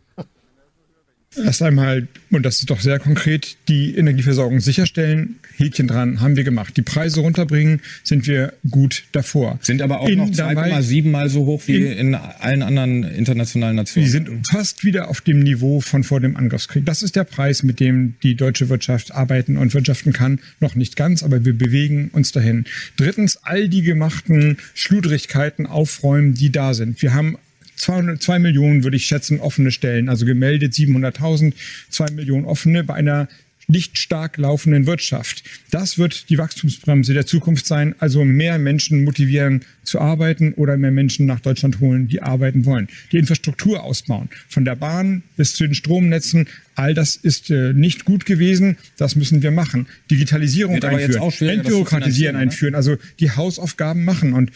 [1.38, 5.36] Erst einmal, und das ist doch sehr konkret, die Energieversorgung sicherstellen.
[5.56, 6.76] Häkchen dran, haben wir gemacht.
[6.78, 9.60] Die Preise runterbringen, sind wir gut davor.
[9.62, 13.76] Sind aber auch in noch 2,7 mal so hoch wie in, in, allen anderen internationalen
[13.76, 14.06] Nationen.
[14.06, 16.86] Die sind fast wieder auf dem Niveau von vor dem Angriffskrieg.
[16.86, 20.39] Das ist der Preis, mit dem die deutsche Wirtschaft arbeiten und wirtschaften kann.
[20.60, 22.65] Noch nicht ganz, aber wir bewegen uns dahin.
[22.98, 27.02] Drittens, all die gemachten Schludrigkeiten aufräumen, die da sind.
[27.02, 27.38] Wir haben
[27.84, 31.54] 200, 2 Millionen würde ich schätzen, offene Stellen, also gemeldet 700.000,
[31.89, 33.28] 2 Millionen offene bei einer
[33.67, 35.43] nicht stark laufenden Wirtschaft.
[35.72, 40.91] Das wird die Wachstumsbremse der Zukunft sein, also mehr Menschen motivieren zu arbeiten oder mehr
[40.91, 42.88] Menschen nach Deutschland holen, die arbeiten wollen.
[43.12, 48.06] Die Infrastruktur ausbauen, von der Bahn bis zu den Stromnetzen, all das ist äh, nicht
[48.06, 49.88] gut gewesen, das müssen wir machen.
[50.10, 54.34] Digitalisierung einführen, Entbürokratisieren einführen, also die Hausaufgaben machen.
[54.34, 54.52] Und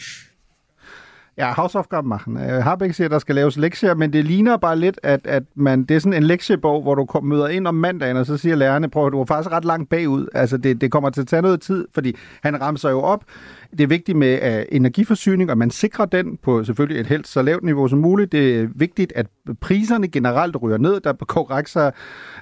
[1.38, 2.36] Ja, Hausaufgaben machen.
[2.36, 5.20] Uh, øh, Harbeck siger, at der skal laves lektier, men det ligner bare lidt, at,
[5.24, 8.26] at man, det er sådan en lektiebog, hvor du kom, møder ind om mandagen, og
[8.26, 10.26] så siger lærerne, prøv du er faktisk ret langt bagud.
[10.34, 13.24] Altså, det, det kommer til at tage noget tid, fordi han ramser jo op.
[13.70, 17.42] Det er vigtigt med uh, energiforsyning, og man sikrer den på selvfølgelig et helst så
[17.42, 18.32] lavt niveau som muligt.
[18.32, 19.26] Det er vigtigt, at
[19.60, 21.00] priserne generelt ryger ned.
[21.00, 21.92] Der korrekt sig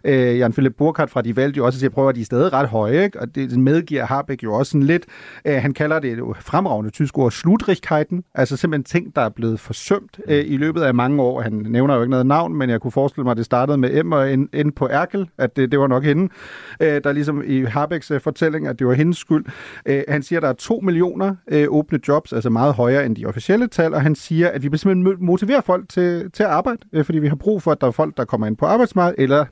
[0.05, 2.25] uh, øh, Jan Philip Burkhardt fra De Valgte jo også siger, prøver, at de er
[2.25, 3.21] stadig ret høje, ikke?
[3.21, 5.07] og det medgiver Harbeck jo også sådan lidt.
[5.49, 9.61] Uh, han kalder det jo fremragende tysk ord, Slutrigkeiten, altså simpelthen ting, der er blevet
[9.61, 11.41] forsømt uh, i løbet af mange år.
[11.41, 14.03] Han nævner jo ikke noget navn, men jeg kunne forestille mig, at det startede med
[14.05, 17.65] M og N på Erkel, at det, det var nok hende, uh, der ligesom i
[17.65, 19.45] Harbecks uh, fortælling, at det var hendes skyld.
[19.91, 23.17] Uh, han siger, at der er to millioner uh, åbne jobs, altså meget højere end
[23.17, 26.81] de officielle tal, og han siger, at vi simpelthen motiverer folk til, til at arbejde,
[26.93, 29.23] uh, fordi vi har brug for, at der er folk, der kommer ind på arbejdsmarkedet,
[29.23, 29.45] eller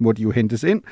[0.00, 0.82] må de jo hentes ind.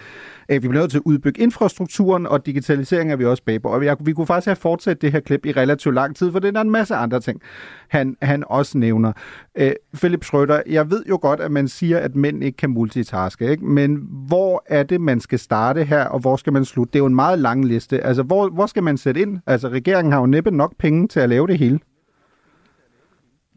[0.48, 3.68] Øh, vi bliver nødt til at udbygge infrastrukturen, og digitalisering er vi også bag på.
[3.68, 6.56] Og vi kunne faktisk have fortsat det her klip i relativt lang tid, for det
[6.56, 7.40] er en masse andre ting,
[7.88, 9.12] han, han også nævner.
[9.54, 13.50] Øh, Philip Schrøder, jeg ved jo godt, at man siger, at mænd ikke kan multitaske,
[13.50, 13.64] ikke?
[13.64, 16.92] men hvor er det, man skal starte her, og hvor skal man slutte?
[16.92, 18.00] Det er jo en meget lang liste.
[18.00, 19.38] Altså, hvor, hvor skal man sætte ind?
[19.46, 21.78] Altså, regeringen har jo næppe nok penge til at lave det hele.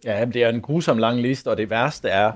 [0.05, 2.31] Ja, det er en grusom lang liste, og det værste er,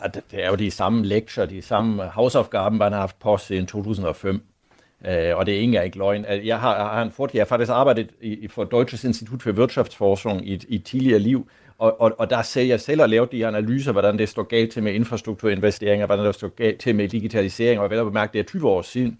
[0.00, 3.66] at det er jo de samme lektier, de samme hausaufgaben, man har haft på siden
[3.66, 4.42] 2005.
[5.00, 6.24] Uh, øh, og det er ikke, ikke løgn.
[6.24, 9.50] Altså, jeg har, har en fort, jeg har faktisk arbejdet i, for Deutsches Institut for
[9.50, 13.46] Wirtschaftsforschung i, i tidligere liv, og, og, og der ser jeg selv og lavet de
[13.46, 17.80] analyser, hvordan det står galt til med infrastrukturinvesteringer, hvordan det står galt til med digitalisering,
[17.80, 19.18] og vel at bemærke, det er 20 år siden,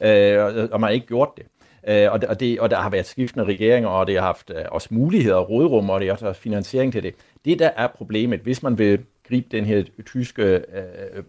[0.00, 0.06] uh,
[0.44, 1.46] og, og man har ikke gjort det.
[1.88, 4.56] Uh, og, og, det, og der har været skiftende regeringer, og det har haft uh,
[4.70, 7.14] også muligheder og rådrum, og det har også finansiering til det.
[7.44, 11.22] Det, der er problemet, hvis man vil gribe den her tyske øh,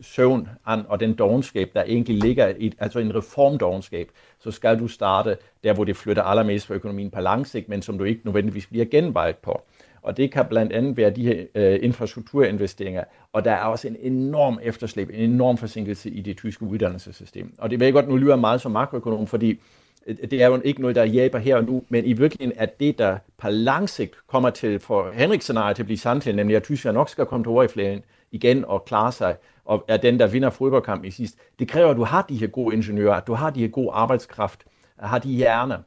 [0.00, 4.88] søvn an, og den dogenskab, der egentlig ligger i, altså en reformdogenskab, så skal du
[4.88, 8.20] starte der, hvor det flytter allermest for økonomien på lang sigt, men som du ikke
[8.24, 9.62] nødvendigvis bliver genvejet på.
[10.02, 13.96] Og det kan blandt andet være de her øh, infrastrukturinvesteringer, og der er også en
[14.00, 17.54] enorm efterslæb, en enorm forsinkelse i det tyske uddannelsessystem.
[17.58, 19.60] Og det vil jeg godt, nu lyder meget som makroøkonom, fordi
[20.08, 22.98] det er jo ikke noget, der hjælper her og nu, men i virkeligheden er det,
[22.98, 26.62] der på lang sigt kommer til for Henrik scenarie til at blive samtidig, nemlig at
[26.62, 30.50] Tyskland nok skal komme til overfladen igen og klare sig, og er den, der vinder
[30.50, 31.38] fodboldkampen i sidst.
[31.58, 33.90] Det kræver, at du har de her gode ingeniører, at du har de her gode
[33.92, 34.64] arbejdskraft,
[34.98, 35.78] har de hjerner.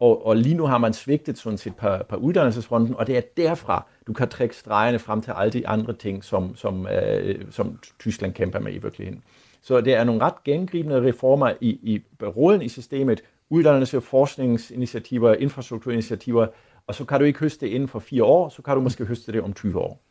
[0.00, 3.20] Og, og lige nu har man svigtet sådan set på, på uddannelsesfronten, og det er
[3.36, 7.78] derfra, du kan trække stregerne frem til alle de andre ting, som, som, øh, som
[7.98, 9.22] Tyskland kæmper med i virkeligheden.
[9.62, 16.46] Så det er nogle ret gengribende reformer i, i råden i systemet, uddannelse, forskningsinitiativer, infrastrukturinitiativer,
[16.86, 19.04] og så kan du ikke høste det inden for fire år, så kan du måske
[19.04, 20.07] høste det om 20 år.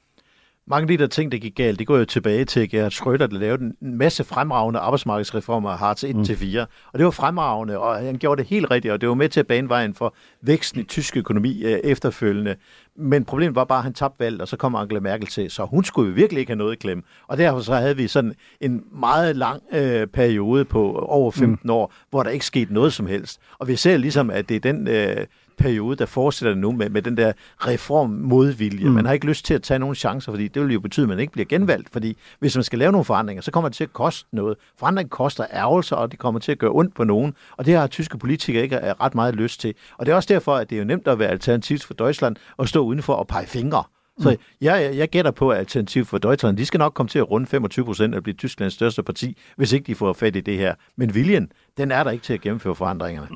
[0.69, 3.27] Mange af de der ting, der gik galt, det går jo tilbage til Gerhard Schröder,
[3.27, 6.11] der lavede en masse fremragende arbejdsmarkedsreformer har til 1-4.
[6.13, 6.67] Mm.
[6.93, 9.39] Og det var fremragende, og han gjorde det helt rigtigt, og det var med til
[9.39, 12.55] at bane vejen for væksten i tysk økonomi øh, efterfølgende.
[12.95, 15.65] Men problemet var bare, at han tabte valget, og så kom Angela Merkel til, så
[15.65, 17.03] hun skulle jo virkelig ikke have noget i klemme.
[17.27, 21.69] Og derfor så havde vi sådan en meget lang øh, periode på over 15 mm.
[21.69, 23.39] år, hvor der ikke skete noget som helst.
[23.59, 24.87] Og vi ser ligesom, at det er den...
[24.87, 25.25] Øh,
[25.57, 28.87] periode, der fortsætter nu med, med den der reformmodvilje.
[28.87, 28.93] Mm.
[28.93, 31.09] Man har ikke lyst til at tage nogle chancer, fordi det vil jo betyde, at
[31.09, 31.89] man ikke bliver genvalgt.
[31.91, 34.57] Fordi hvis man skal lave nogle forandringer, så kommer det til at koste noget.
[34.79, 37.33] Forandring koster ærgelser, og det kommer til at gøre ondt på nogen.
[37.57, 39.73] Og det har tyske politikere ikke ret meget lyst til.
[39.97, 42.35] Og det er også derfor, at det er jo nemt at være alternativt for Deutschland
[42.57, 43.83] og stå udenfor og pege fingre.
[44.19, 44.37] Så mm.
[44.61, 47.47] jeg, jeg gætter på, at Alternativ for Deutschland, de skal nok komme til at runde
[47.47, 50.75] 25 procent og blive Tysklands største parti, hvis ikke de får fat i det her.
[50.95, 53.27] Men viljen, den er der ikke til at gennemføre forandringerne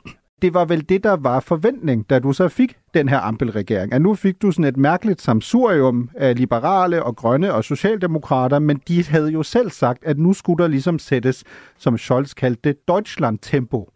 [0.41, 3.93] det var vel det, der var forventning, da du så fik den her ampelregering.
[3.93, 8.81] At nu fik du sådan et mærkeligt samsurium af liberale og grønne og socialdemokrater, men
[8.87, 11.43] de havde jo selv sagt, at nu skulle der ligesom sættes,
[11.77, 13.89] som Scholz kaldte det, Deutschland-tempo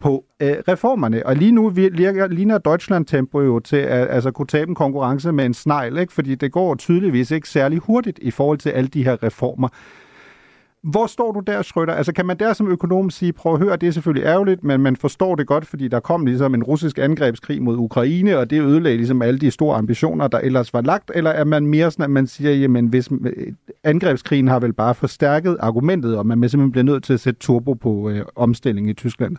[0.00, 1.26] på øh, reformerne.
[1.26, 1.72] Og lige nu
[2.30, 6.12] ligner Deutschland-tempo jo til at altså, kunne tabe en konkurrence med en snegl, ikke?
[6.12, 9.68] fordi det går tydeligvis ikke særlig hurtigt i forhold til alle de her reformer.
[10.90, 11.94] Hvor står du der, Schrøder?
[11.94, 14.80] Altså kan man der som økonom sige, prøv at høre, det er selvfølgelig ærgerligt, men
[14.80, 18.62] man forstår det godt, fordi der kom ligesom en russisk angrebskrig mod Ukraine, og det
[18.62, 22.04] ødelagde ligesom alle de store ambitioner, der ellers var lagt, eller er man mere sådan,
[22.04, 23.52] at man siger, jamen hvis øh,
[23.84, 27.74] angrebskrigen har vel bare forstærket argumentet, og man simpelthen bliver nødt til at sætte turbo
[27.74, 29.36] på øh, omstillingen i Tyskland?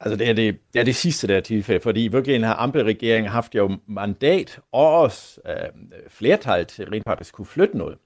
[0.00, 3.32] Altså det er det, det er det sidste der tilfælde, fordi i virkeligheden har Ampel-regeringen
[3.32, 5.54] haft jo mandat og også øh,
[6.08, 7.98] flertal til rent faktisk kunne flytte noget.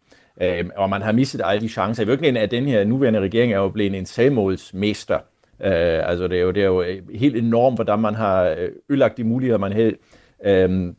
[0.42, 2.03] Øh, og man har mistet alle de chancer.
[2.03, 5.18] I virkeligheden er den her nuværende regering er jo blevet en selvmålsmester.
[5.61, 8.68] Øh, altså det er, jo, det er jo øh, helt enormt, hvordan man har øh,
[8.90, 9.94] ødelagt de muligheder, man havde.
[10.44, 10.92] Øh,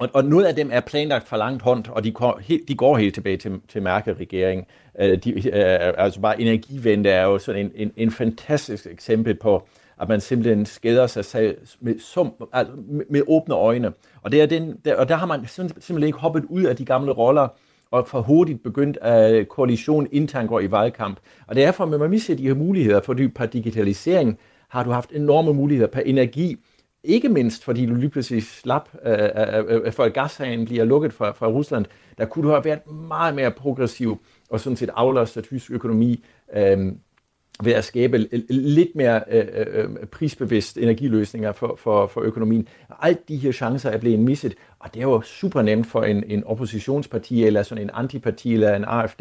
[0.00, 2.74] og, og noget af dem er planlagt for langt hånd, og de, kom, går, de
[2.74, 4.66] går helt tilbage til, til Merkel-regeringen.
[5.00, 9.68] Øh, de, øh, altså bare energivende er jo sådan en, en, en fantastisk eksempel på,
[10.00, 13.92] at man simpelthen skader sig selv med, som, altså med, med åbne øjne.
[14.22, 16.84] Og, det er den, der, og der har man simpelthen ikke hoppet ud af de
[16.84, 17.48] gamle roller,
[17.92, 21.18] og for hurtigt begyndt at koalition internt går i valgkamp.
[21.46, 25.54] Og derfor, når man misser de her muligheder, fordi par digitalisering, har du haft enorme
[25.54, 26.56] muligheder per energi,
[27.04, 30.84] ikke mindst fordi du lige pludselig slap, øh, øh, øh, øh, for at gashagen bliver
[30.84, 31.84] lukket fra, fra Rusland,
[32.18, 34.18] der kunne du have været meget mere progressiv
[34.50, 36.24] og sådan set aflastet tysk økonomi
[36.56, 36.92] øh,
[37.62, 38.18] ved at skabe
[38.50, 42.68] lidt mere øh, øh, øh, prisbevidst energiløsninger for, for, for økonomien.
[43.02, 46.24] Alt de her chancer er blevet misset, og det er jo super nemt for en,
[46.26, 49.20] en oppositionsparti eller sådan en antiparti eller en AFD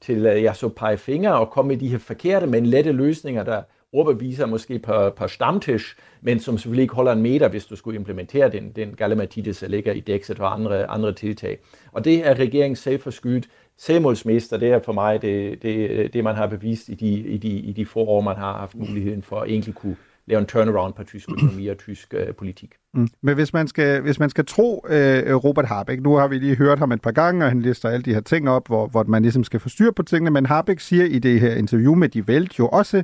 [0.00, 3.42] til at ja, så pege fingre og komme med de her forkerte, men lette løsninger,
[3.42, 3.62] der
[3.92, 7.98] overbeviser måske på, på stamtisch, men som selvfølgelig ikke holder en meter, hvis du skulle
[7.98, 11.58] implementere den, den galimatitis, der ligger i Dexit og andre, andre tiltag.
[11.92, 13.48] Og det er regeringen selv forskyldt.
[13.80, 17.48] Selvmålsmester, det er for mig det, det, det man har bevist i de, i, de,
[17.48, 20.94] i de få år, man har haft muligheden for at egentlig kunne lave en turnaround
[20.94, 22.74] på tysk økonomi og tysk øh, politik.
[22.94, 23.08] Mm.
[23.22, 26.56] Men hvis man skal, hvis man skal tro øh, Robert Habeck, nu har vi lige
[26.56, 29.04] hørt ham et par gange, og han lister alle de her ting op, hvor, hvor
[29.04, 32.08] man ligesom skal få styr på tingene, men Habeck siger i det her interview med
[32.08, 33.02] Die Welt jo også,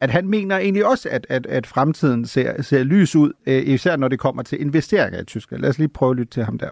[0.00, 3.96] at han mener egentlig også, at, at, at fremtiden ser, ser lys ud, øh, især
[3.96, 5.62] når det kommer til investeringer i Tyskland.
[5.62, 6.70] Lad os lige prøve at lytte til ham der.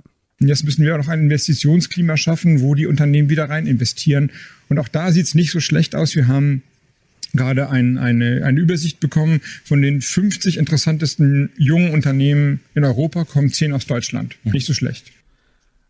[0.48, 4.30] Jetzt müssen wir auch noch ein Investitionsklima schaffen, wo die Unternehmen wieder rein investieren.
[4.68, 6.14] Und auch da sieht es nicht so schlecht aus.
[6.14, 6.62] Wir haben
[7.34, 9.40] gerade ein, eine, eine Übersicht bekommen.
[9.64, 14.36] Von den 50 interessantesten jungen Unternehmen in Europa kommen 10 aus Deutschland.
[14.44, 14.52] Ja.
[14.52, 15.12] Nicht so schlecht.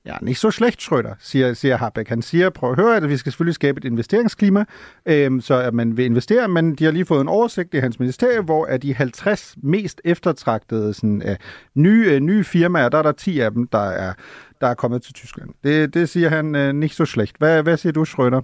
[0.07, 2.09] Ja, ikke så schlecht, Schrøder, siger, siger Habeck.
[2.09, 4.65] Han siger, prøv at høre, at vi skal selvfølgelig skabe et investeringsklima,
[5.07, 8.01] øhm, så at man vil investere, men de har lige fået en oversigt i hans
[8.01, 11.35] ministerie, hvor er de 50 mest eftertragtede sådan, uh,
[11.75, 14.13] nye, uh, nye firmaer, der er der 10 af dem, der er,
[14.61, 15.51] der er kommet til Tyskland.
[15.65, 17.37] Det, det siger han uh, nicht så schlecht.
[17.39, 18.41] Hvad, hvad siger du, Schrøder?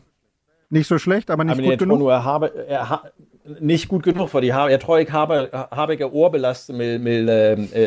[0.71, 1.99] Nicht så schlecht, aber nicht gut jeg genug?
[1.99, 3.09] Tror er Habeck, er,
[3.61, 4.69] nicht gut genug for de har.
[4.69, 7.23] Jeg tror ikke, Habeck, Habeck er ordbelastet med, med,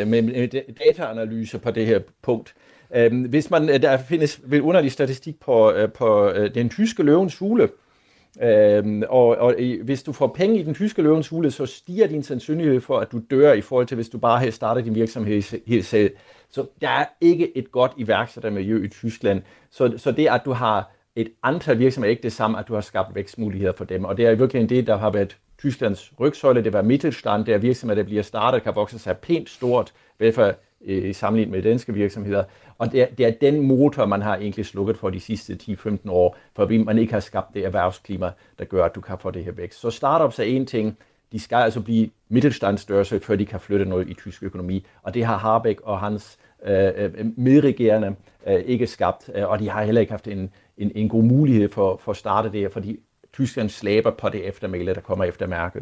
[0.05, 0.47] med, med
[0.85, 2.53] dataanalyse på det her punkt.
[2.95, 7.03] Øh, hvis man, øh, der findes vel underlig statistik på, øh, på øh, den tyske
[7.03, 7.69] løvens hule,
[8.41, 12.23] Øhm, og, og hvis du får penge i den tyske løvens hule, så stiger din
[12.23, 15.61] sandsynlighed for, at du dør i forhold til, hvis du bare har startet din virksomhed
[15.67, 16.11] helt selv.
[16.49, 19.41] Så der er ikke et godt iværksættermiljø i Tyskland.
[19.71, 22.73] Så, så det, at du har et antal virksomheder, er ikke det samme, at du
[22.73, 24.05] har skabt vækstmuligheder for dem.
[24.05, 26.63] Og det er virkelig det, der har været Tysklands rygsøjle.
[26.63, 30.53] Det var middelstand, der virksomheder, der bliver startet, kan vokse sig pænt stort, vel for
[30.81, 32.43] i øh, sammenligning med danske virksomheder.
[32.81, 36.09] Og det er, det er den motor, man har egentlig slukket for de sidste 10-15
[36.09, 39.43] år, fordi man ikke har skabt det erhvervsklima, der gør, at du kan få det
[39.43, 39.79] her vækst.
[39.79, 40.97] Så startups er en ting,
[41.31, 44.85] de skal altså blive middelstandsstørrelse, før de kan flytte noget i tysk økonomi.
[45.03, 48.15] Og det har Harbeck og hans øh, øh, medregerende
[48.47, 51.69] øh, ikke skabt, øh, og de har heller ikke haft en, en, en god mulighed
[51.69, 52.99] for, for at starte det her, fordi
[53.33, 55.81] Tyskland slæber på det eftermæle, der kommer efter Merkel.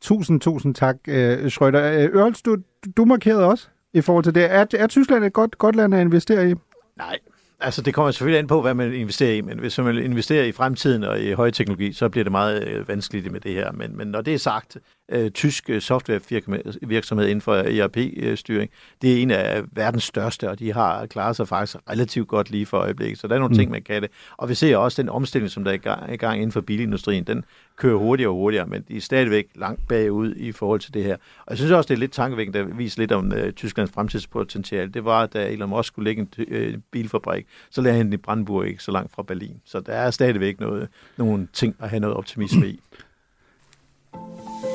[0.00, 2.08] Tusind, tusind tak, øh, Schrøder.
[2.12, 2.56] Ørls, du,
[2.96, 4.44] du markerede også i forhold til det.
[4.44, 6.54] Er, er Tyskland et godt, godt land at investere i?
[6.96, 7.18] Nej,
[7.62, 10.52] Altså, det kommer selvfølgelig an på, hvad man investerer i, men hvis man investerer i
[10.52, 13.72] fremtiden og i højteknologi, så bliver det meget øh, vanskeligt med det her.
[13.72, 14.76] Men, men når det er sagt,
[15.12, 18.70] øh, tysk øh, softwarevirksomhed inden for ERP-styring,
[19.02, 22.66] det er en af verdens største, og de har klaret sig faktisk relativt godt lige
[22.66, 23.18] for øjeblikket.
[23.18, 23.58] Så der er nogle mm.
[23.58, 24.10] ting, man kan det.
[24.36, 26.60] Og vi ser også den omstilling, som der er i gang, i gang inden for
[26.60, 27.44] bilindustrien, den
[27.76, 31.16] kører hurtigere og hurtigere, men de er stadigvæk langt bagud i forhold til det her.
[31.46, 34.92] Og jeg synes også, det er lidt tankevækkende, der viser lidt om uh, Tysklands fremtidspotentiale.
[34.92, 38.16] Det var, da Elon Musk skulle lægge en uh, bilfabrik, så lagde han den i
[38.16, 39.60] Brandenburg, ikke så langt fra Berlin.
[39.64, 42.80] Så der er stadigvæk noget, nogle ting at have noget optimisme i.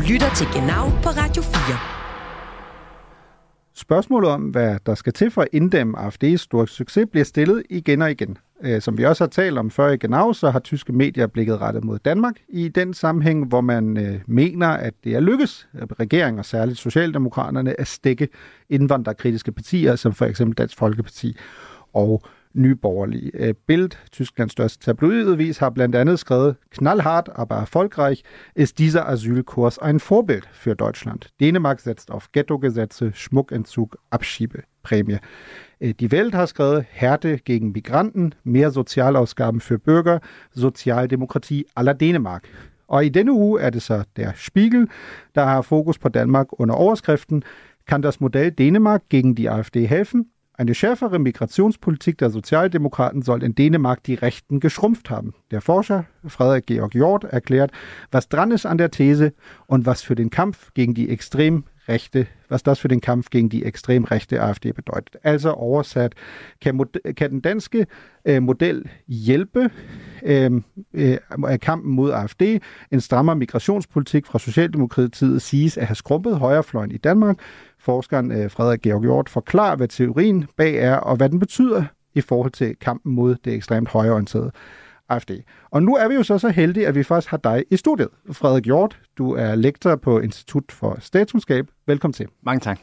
[0.00, 1.52] Du lytter til Genau på Radio 4.
[3.74, 8.02] Spørgsmålet om, hvad der skal til for at inddæmme AFD's store succes, bliver stillet igen
[8.02, 8.38] og igen.
[8.62, 11.60] Øh, som vi også har talt om før i Genau, så har tyske medier blikket
[11.60, 15.68] rettet mod Danmark i den sammenhæng, hvor man øh, mener, at det er lykkes
[16.00, 18.28] regeringen og særligt Socialdemokraterne at stikke
[18.68, 21.36] indvandrerkritiske partier, som for eksempel Dansk Folkeparti
[21.94, 22.22] og
[22.54, 23.30] Nye Borgerlige.
[23.34, 28.22] Øh, Bild, Tysklands største tabloidavis, har blandt andet skrevet knallhart, aber erfolgreich
[28.54, 31.28] ist dieser Asylkurs ein Vorbild für Deutschland.
[31.40, 35.18] Dänemark setzt auf Ghetto-Gesetze, Schmuckentzug, Abschiebeprämie.
[35.80, 40.20] Øh, Die Welt har skrevet Härte gegen Migranten, mere Sozialausgaben für Bürger,
[40.52, 42.48] Sozialdemokratie aller Dänemark.
[42.88, 44.88] Og i denne uge er det så der Spiegel,
[45.34, 47.44] der har fokus på Danmark under overskriften
[47.86, 50.26] Kan das Modell Dänemark gegen die AfD helfen?
[50.60, 55.32] Eine schärfere Migrationspolitik der Sozialdemokraten soll in Dänemark die Rechten geschrumpft haben.
[55.50, 57.72] Der Forscher Frederik Georg Jord erklärt,
[58.10, 59.32] was dran ist an der These
[59.68, 63.48] und was für den Kampf gegen die extrem rechte, was das for den kamp gegen
[63.48, 65.16] de ekstrem rechte AFD bedeutet.
[65.22, 66.14] Altså oversat,
[66.60, 66.86] kan,
[67.30, 67.86] den danske
[68.24, 69.70] øh, model hjælpe
[70.22, 70.50] øh,
[70.92, 71.18] øh,
[71.60, 72.42] kampen mod AFD?
[72.90, 77.38] En strammere migrationspolitik fra Socialdemokratiet siges at have skrumpet højrefløjen i Danmark.
[77.80, 82.20] Forskeren øh, Frederik Georg Hjort forklarer, hvad teorien bag er, og hvad den betyder i
[82.20, 84.50] forhold til kampen mod det ekstremt højreorienterede
[85.08, 85.30] AFD.
[85.70, 88.08] Og nu er vi jo så så heldige, at vi faktisk har dig i studiet.
[88.32, 91.66] Frederik Hjort, du er lektor på Institut for Statskundskab.
[91.86, 92.26] Velkommen til.
[92.42, 92.80] Mange tak.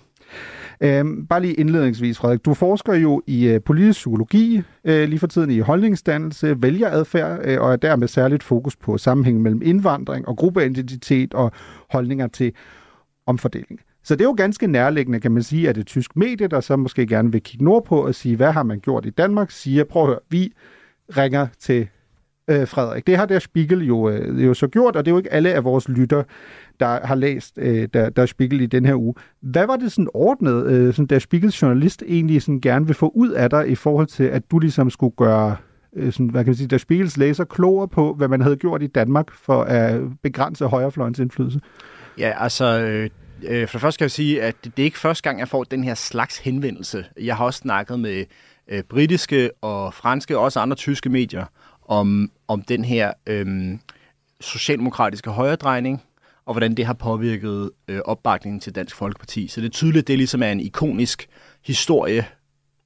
[0.82, 2.46] Øhm, bare lige indledningsvis, Frederik.
[2.46, 7.62] Du forsker jo i øh, politisk psykologi, øh, lige for tiden i holdningsdannelse, vælgeradfærd, øh,
[7.62, 11.52] og er dermed særligt fokus på sammenhængen mellem indvandring og gruppeidentitet og
[11.90, 12.54] holdninger til
[13.26, 13.80] omfordeling.
[14.08, 16.76] Så det er jo ganske nærliggende, kan man sige, at det tysk medie, der så
[16.76, 20.04] måske gerne vil kigge nordpå og sige, hvad har man gjort i Danmark, siger, prøv
[20.04, 20.54] at høre, vi
[21.18, 21.88] ringer til
[22.48, 23.08] øh, Frederik.
[23.08, 25.54] Det har der Spiegel jo, øh, jo så gjort, og det er jo ikke alle
[25.54, 26.24] af vores lytter,
[26.80, 29.14] der har læst øh, der, der Spiegel i den her uge.
[29.42, 33.12] Hvad var det sådan ordnet, øh, sådan der Spiegels journalist egentlig sådan gerne vil få
[33.16, 35.56] ud af dig i forhold til, at du ligesom skulle gøre
[35.96, 38.84] øh, sådan, hvad kan man sige, der Spiegels læser klogere på, hvad man havde gjort
[38.84, 41.60] i Danmark for at begrænse højrefløjens indflydelse?
[42.18, 42.80] Ja, altså...
[42.82, 43.10] Øh
[43.44, 45.64] øh, for det første kan jeg sige, at det er ikke første gang, jeg får
[45.64, 47.06] den her slags henvendelse.
[47.22, 48.26] Jeg har også snakket med
[48.68, 51.46] øh, britiske og franske og også andre tyske medier
[51.88, 53.78] om, om den her øh,
[54.42, 56.04] socialdemokratiske højredrejning,
[56.46, 59.48] og hvordan det har påvirket øh, opbakningen til Dansk Folkeparti.
[59.48, 61.28] Så det er tydeligt, at det ligesom er en ikonisk
[61.66, 62.26] historie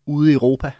[0.05, 0.71] ude i Europa,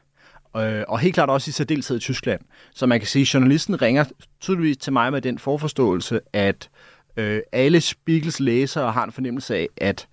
[0.57, 2.41] øh, og helt klart også i særdeleshed i Tyskland.
[2.73, 4.03] Så man kan sige, at journalisten ringer
[4.39, 9.56] tydeligvis til mig med den forforståelse, at øh, Øh, alle Spiegels læsere har en fornemmelse
[9.56, 10.08] af, at,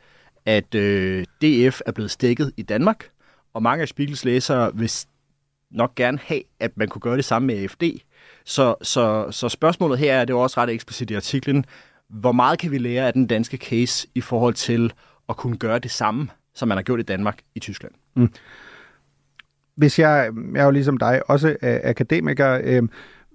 [0.46, 3.11] at øh, DF er blevet stikket i Danmark,
[3.54, 4.90] og mange af Spiegels læsere vil
[5.70, 7.82] nok gerne have, at man kunne gøre det samme med AFD.
[8.44, 11.64] Så, så, så spørgsmålet her er, det er også ret eksplicit i artiklen,
[12.08, 14.92] hvor meget kan vi lære af den danske case i forhold til
[15.28, 17.92] at kunne gøre det samme, som man har gjort i Danmark i Tyskland?
[18.16, 18.32] Mm.
[19.74, 22.82] Hvis jeg, jeg er jo ligesom dig, også akademiker, øh,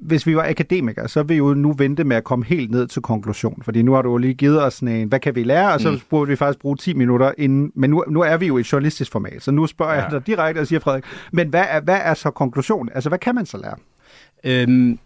[0.06, 2.88] hvis vi var akademikere, så vil vi jo nu vente med at komme helt ned
[2.88, 3.62] til konklusion.
[3.64, 5.74] Fordi nu har du jo lige givet os sådan en, hvad kan vi lære?
[5.74, 6.00] Og så mm.
[6.10, 7.72] burde vi faktisk bruge 10 minutter inden.
[7.76, 10.02] Men nu, nu er vi jo i et journalistisk format, så nu spørger ja.
[10.02, 12.90] jeg dig direkte og siger, Frederik, men hvad er, hvad er så konklusionen?
[12.96, 13.76] Altså, hvad kan man så lære?
[14.44, 15.00] Øhm,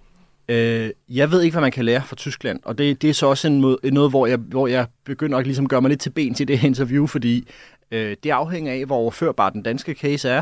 [0.50, 3.28] øh, jeg ved ikke, hvad man kan lære fra Tyskland, og det, det er så
[3.28, 6.10] også en måde, noget, hvor jeg, hvor jeg begynder at ligesom gøre mig lidt til
[6.10, 7.48] ben til det her interview, fordi
[7.92, 10.42] øh, det afhænger af, hvor overførbar den danske case er.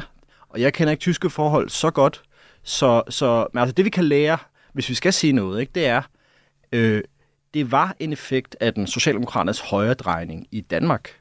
[0.50, 2.22] Og jeg kender ikke tyske forhold så godt,
[2.66, 4.38] så, så men altså det vi kan lære,
[4.74, 6.02] hvis vi skal sige noget, ikke, det er,
[6.72, 7.04] øh,
[7.54, 11.20] det var en effekt af den socialdemokraternes højredrejning i Danmark,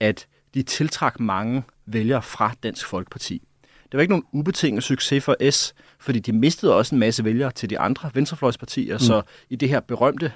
[0.00, 3.42] at de tiltrak mange vælgere fra Dansk Folkeparti.
[3.62, 7.50] Det var ikke nogen ubetinget succes for S, fordi de mistede også en masse vælgere
[7.50, 8.98] til de andre venstrefløjspartier, mm.
[8.98, 10.32] så i det her berømte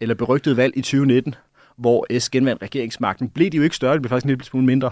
[0.00, 1.34] eller berygtede valg i 2019,
[1.76, 4.66] hvor S genvandt regeringsmagten, blev de jo ikke større, det blev faktisk en lille smule
[4.66, 4.90] mindre.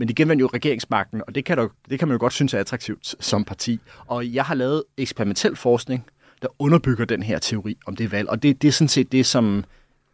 [0.00, 2.54] Men de genvandt jo regeringsmagten, og det kan, du, det kan man jo godt synes
[2.54, 3.80] er attraktivt som parti.
[4.06, 6.06] Og jeg har lavet eksperimentel forskning,
[6.42, 8.28] der underbygger den her teori om det valg.
[8.28, 9.64] Og det, det er sådan set det, som...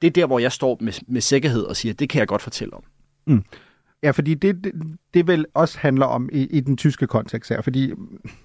[0.03, 2.29] Det er der, hvor jeg står med, med sikkerhed og siger, at det kan jeg
[2.29, 2.83] godt fortælle om.
[3.27, 3.45] Mm.
[4.03, 4.73] Ja, fordi det, det,
[5.15, 7.61] det vel også handler om i, i den tyske kontekst her.
[7.61, 7.93] Fordi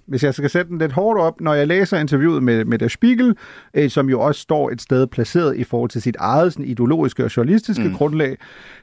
[0.05, 2.87] hvis jeg skal sætte den lidt hårdt op, når jeg læser interviewet med, med Der
[2.87, 3.35] Spiegel,
[3.73, 7.23] øh, som jo også står et sted placeret i forhold til sit eget sådan, ideologiske
[7.25, 7.93] og journalistiske mm.
[7.93, 8.37] grundlag,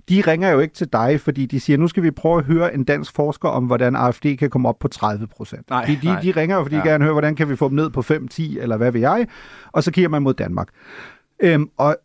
[0.09, 2.75] de ringer jo ikke til dig, fordi de siger, nu skal vi prøve at høre
[2.75, 5.69] en dansk forsker om, hvordan AFD kan komme op på 30 procent.
[5.69, 6.83] De, de, de ringer jo, fordi ja.
[6.83, 9.27] de gerne høre, hvordan kan vi få dem ned på 5-10, eller hvad vil jeg,
[9.73, 10.69] og så kigger man mod Danmark.
[11.43, 11.97] Øhm, og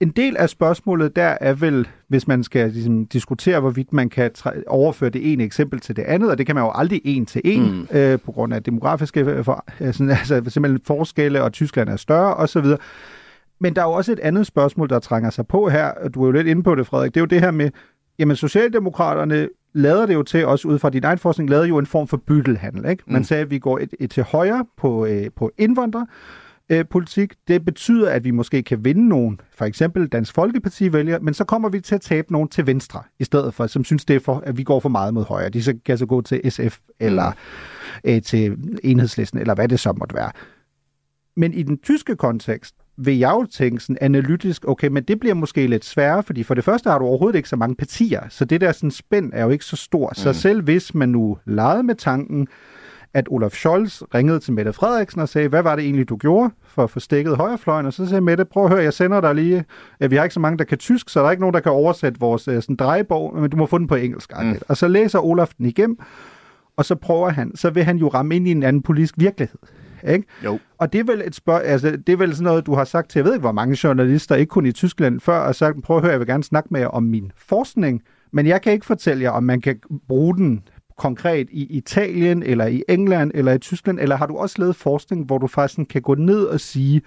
[0.00, 4.30] en del af spørgsmålet der er vel, hvis man skal ligesom, diskutere, hvorvidt man kan
[4.66, 7.40] overføre det ene eksempel til det andet, og det kan man jo aldrig en til
[7.44, 7.96] en, mm.
[7.98, 12.34] øh, på grund af demografiske øh, for, altså, altså simpelthen forskelle, og Tyskland er større
[12.34, 12.66] osv.
[13.60, 16.22] Men der er jo også et andet spørgsmål, der trænger sig på her, og du
[16.22, 17.70] er jo lidt inde på det, Frederik, det er jo det her med,
[18.18, 21.86] jamen Socialdemokraterne lader det jo til, også ud fra din egen forskning, lavede jo en
[21.86, 22.90] form for byttelhandel.
[22.90, 23.02] Ikke?
[23.06, 23.24] Man mm.
[23.24, 26.06] sagde, at vi går et, et til højre på, øh, på indvandrere,
[26.70, 27.34] øh, politik.
[27.48, 31.44] Det betyder, at vi måske kan vinde nogen, for eksempel Dansk Folkeparti vælger, men så
[31.44, 34.20] kommer vi til at tabe nogen til venstre, i stedet for, som synes det er
[34.20, 35.48] for, at vi går for meget mod højre.
[35.48, 37.30] De så kan så gå til SF eller
[38.04, 38.10] mm.
[38.10, 40.30] øh, til enhedslisten, eller hvad det så måtte være.
[41.36, 45.34] Men i den tyske kontekst, vil jeg jo tænke sådan analytisk, okay, men det bliver
[45.34, 48.44] måske lidt sværere, fordi for det første har du overhovedet ikke så mange partier, så
[48.44, 50.14] det der sådan spænd er jo ikke så stort.
[50.16, 50.22] Mm.
[50.22, 52.48] Så selv hvis man nu legede med tanken,
[53.14, 56.50] at Olaf Scholz ringede til Mette Frederiksen og sagde, hvad var det egentlig, du gjorde
[56.64, 57.86] for at få stikket højrefløjen?
[57.86, 59.64] Og så sagde Mette, prøv at høre, jeg sender dig lige,
[60.08, 61.72] vi har ikke så mange, der kan tysk, så der er ikke nogen, der kan
[61.72, 64.32] oversætte vores øh, sådan, drejebog, men du må få den på engelsk.
[64.42, 64.54] Mm.
[64.68, 65.98] Og så læser Olaf den igennem,
[66.76, 69.58] og så prøver han, så vil han jo ramme ind i en anden politisk virkelighed.
[70.08, 70.24] Ikke?
[70.44, 70.58] Jo.
[70.78, 73.10] Og det er vel et spørg, altså, det er vel sådan noget, du har sagt
[73.10, 75.96] til, jeg ved ikke, hvor mange journalister, ikke kun i Tyskland før, og sagt, prøv
[75.96, 78.02] at høre, jeg vil gerne snakke med jer om min forskning,
[78.32, 80.62] men jeg kan ikke fortælle jer, om man kan bruge den
[80.98, 85.24] konkret i Italien, eller i England, eller i Tyskland, eller har du også lavet forskning,
[85.24, 87.02] hvor du faktisk kan gå ned og sige,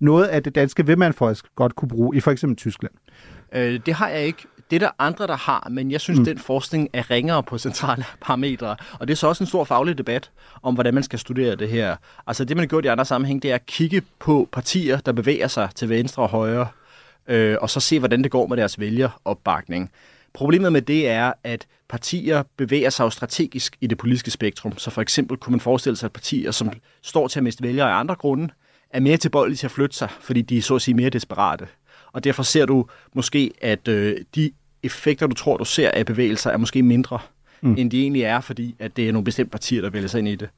[0.00, 2.92] noget af det danske vil man faktisk godt kunne bruge i for eksempel Tyskland?
[3.52, 4.42] Øh, det har jeg ikke.
[4.70, 6.24] Det er der andre, der har, men jeg synes, mm.
[6.24, 8.76] den forskning er ringere på centrale parametre.
[9.00, 10.30] Og det er så også en stor faglig debat
[10.62, 11.96] om, hvordan man skal studere det her.
[12.26, 15.12] Altså det, man har gjort i andre sammenhæng, det er at kigge på partier, der
[15.12, 16.66] bevæger sig til venstre og højre,
[17.28, 19.90] øh, og så se, hvordan det går med deres vælgeropbakning.
[20.36, 24.78] Problemet med det er, at partier bevæger sig jo strategisk i det politiske spektrum.
[24.78, 26.70] Så for eksempel kunne man forestille sig, at partier, som
[27.02, 28.48] står til at miste vælgere af andre grunde,
[28.90, 31.66] er mere tilbøjelige til at flytte sig, fordi de er så at sige mere desperate.
[32.12, 34.50] Og derfor ser du måske, at øh, de
[34.82, 37.18] effekter, du tror, du ser af bevægelser, er måske mindre,
[37.60, 37.74] mm.
[37.78, 40.28] end de egentlig er, fordi at det er nogle bestemte partier, der vælger sig ind
[40.28, 40.48] i det.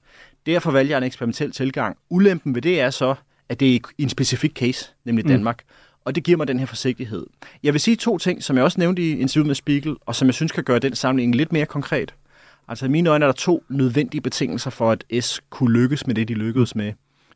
[0.46, 1.96] Derfor vælger jeg en eksperimentel tilgang.
[2.10, 3.14] Ulempen ved det er så,
[3.48, 5.48] at det er en specifik case, nemlig mm.
[6.04, 7.26] Og det giver mig den her forsigtighed.
[7.62, 10.28] Jeg vil sige to ting, som jeg også nævnte i interviewet med Spiegel, og som
[10.28, 12.14] jeg synes kan gøre den sammenligning lidt mere konkret.
[12.68, 16.14] Altså i mine øjne er der to nødvendige betingelser for, at S kunne lykkes med
[16.14, 16.92] det, de lykkedes med.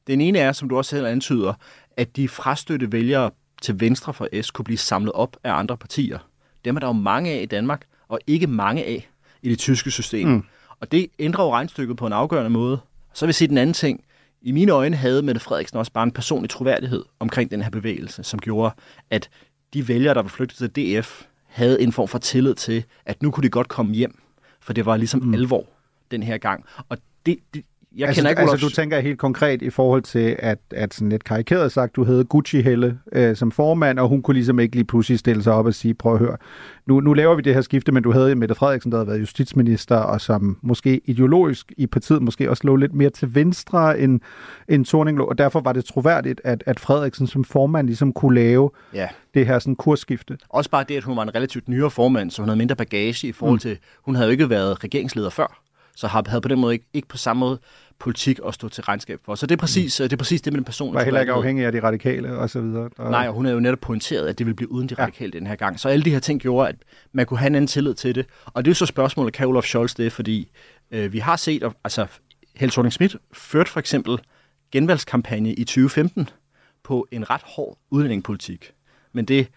[0.06, 1.54] Den ene er, som du også selv antyder,
[1.96, 3.30] at de frastøtte vælgere
[3.62, 6.18] til venstre for S kunne blive samlet op af andre partier.
[6.64, 9.08] Dem er der jo mange af i Danmark, og ikke mange af
[9.42, 10.28] i det tyske system.
[10.28, 10.44] Mm.
[10.80, 12.78] Og det ændrer jo regnstykket på en afgørende måde.
[13.12, 14.04] Så vil jeg sige den anden ting.
[14.42, 18.22] I mine øjne havde Mette Frederiksen også bare en personlig troværdighed omkring den her bevægelse,
[18.22, 18.74] som gjorde,
[19.10, 19.30] at
[19.74, 23.30] de vælgere, der var flygtet til DF, havde en form for tillid til, at nu
[23.30, 24.18] kunne de godt komme hjem,
[24.60, 25.34] for det var ligesom mm.
[25.34, 25.66] alvor
[26.10, 26.64] den her gang.
[26.88, 27.64] Og det, det,
[27.96, 31.08] jeg altså, kender ikke altså, du tænker helt konkret i forhold til, at, at sådan
[31.08, 34.76] lidt karikeret sagt, du havde Gucci Helle øh, som formand, og hun kunne ligesom ikke
[34.76, 36.36] lige pludselig stille sig op og sige, prøv at høre,
[36.86, 39.20] nu, nu laver vi det her skifte, men du havde Mette Frederiksen, der havde været
[39.20, 44.20] justitsminister, og som måske ideologisk i partiet måske også lå lidt mere til venstre end,
[44.68, 48.34] end Thorning lå, og derfor var det troværdigt, at, at Frederiksen som formand ligesom kunne
[48.34, 49.08] lave ja.
[49.34, 50.38] det her sådan kursskifte.
[50.48, 53.28] Også bare det, at hun var en relativt nyere formand, så hun havde mindre bagage
[53.28, 53.58] i forhold mm.
[53.58, 55.62] til, hun havde jo ikke været regeringsleder før
[55.96, 57.58] så havde på den måde ikke, ikke på samme måde
[57.98, 59.34] politik at stå til regnskab for.
[59.34, 60.04] Så det er præcis, mm.
[60.04, 60.94] det, er præcis det med den person.
[60.94, 62.90] Var heller ikke afhængig af de radikale og så videre.
[62.98, 63.10] Og...
[63.10, 65.38] Nej, og hun havde jo netop pointeret, at det ville blive uden de radikale ja.
[65.38, 65.80] den her gang.
[65.80, 66.76] Så alle de her ting gjorde, at
[67.12, 68.26] man kunne have en anden tillid til det.
[68.46, 70.12] Og det er jo så spørgsmålet, kan Olaf Scholz det?
[70.12, 70.50] Fordi
[70.90, 72.06] øh, vi har set, altså
[72.56, 74.18] Helle thorning Schmidt førte for eksempel
[74.72, 76.28] genvalgskampagne i 2015
[76.84, 78.72] på en ret hård udlændingepolitik.
[79.12, 79.48] Men det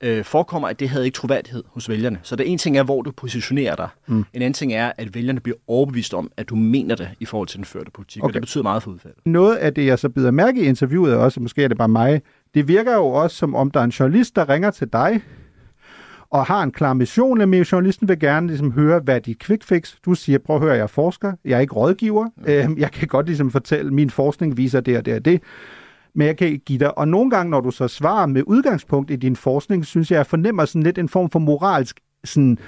[0.00, 2.18] øh, forekommer, at det havde ikke troværdighed hos vælgerne.
[2.22, 3.88] Så der en ting er, hvor du positionerer dig.
[4.06, 4.18] Mm.
[4.18, 7.48] En anden ting er, at vælgerne bliver overbevist om, at du mener det i forhold
[7.48, 8.30] til den førte politik, okay.
[8.30, 9.20] og det betyder meget for udfaldet.
[9.26, 12.22] Noget af det, jeg så bider mærke i interviewet, også måske er det bare mig,
[12.54, 15.22] det virker jo også som om, der er en journalist, der ringer til dig,
[16.30, 19.94] og har en klar mission, men journalisten vil gerne ligesom høre, hvad dit quick fix?
[20.04, 22.44] Du siger, prøv at høre, jeg er forsker, jeg er ikke rådgiver, mm.
[22.46, 25.42] øh, jeg kan godt ligesom fortælle, min forskning viser det og det og det
[26.14, 26.98] men jeg kan give dig.
[26.98, 30.26] Og nogle gange, når du så svarer med udgangspunkt i din forskning, synes jeg, jeg
[30.26, 32.58] fornemmer sådan lidt en form for moralsk sådan,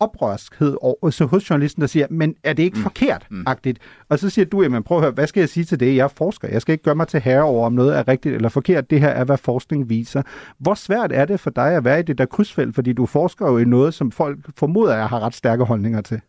[0.00, 2.82] oprørskhed over, så hos journalisten, der siger, men er det ikke mm.
[2.82, 3.26] forkert?
[3.30, 3.44] Mm.
[3.48, 3.76] -agtigt?
[4.08, 5.96] Og så siger du, jamen prøv at høre, hvad skal jeg sige til det?
[5.96, 6.48] Jeg er forsker.
[6.48, 8.90] Jeg skal ikke gøre mig til herre over, om noget er rigtigt eller forkert.
[8.90, 10.22] Det her er, hvad forskning viser.
[10.58, 12.74] Hvor svært er det for dig at være i det der krydsfelt?
[12.74, 16.20] Fordi du forsker jo i noget, som folk formoder, jeg har ret stærke holdninger til.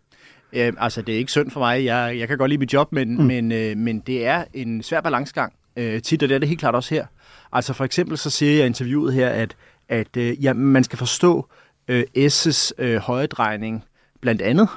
[0.54, 1.86] Ja, altså, det er ikke synd for mig.
[1.86, 3.24] Jeg, jeg kan godt lide mit job, men, mm.
[3.24, 6.60] men, øh, men det er en svær balancegang øh, tit, og det er det helt
[6.60, 7.06] klart også her.
[7.52, 9.56] Altså for eksempel så siger jeg i interviewet her, at,
[9.90, 11.48] at øh, ja, man skal forstå
[11.88, 13.84] øh, S's øh, højdrejning
[14.22, 14.70] blandt andet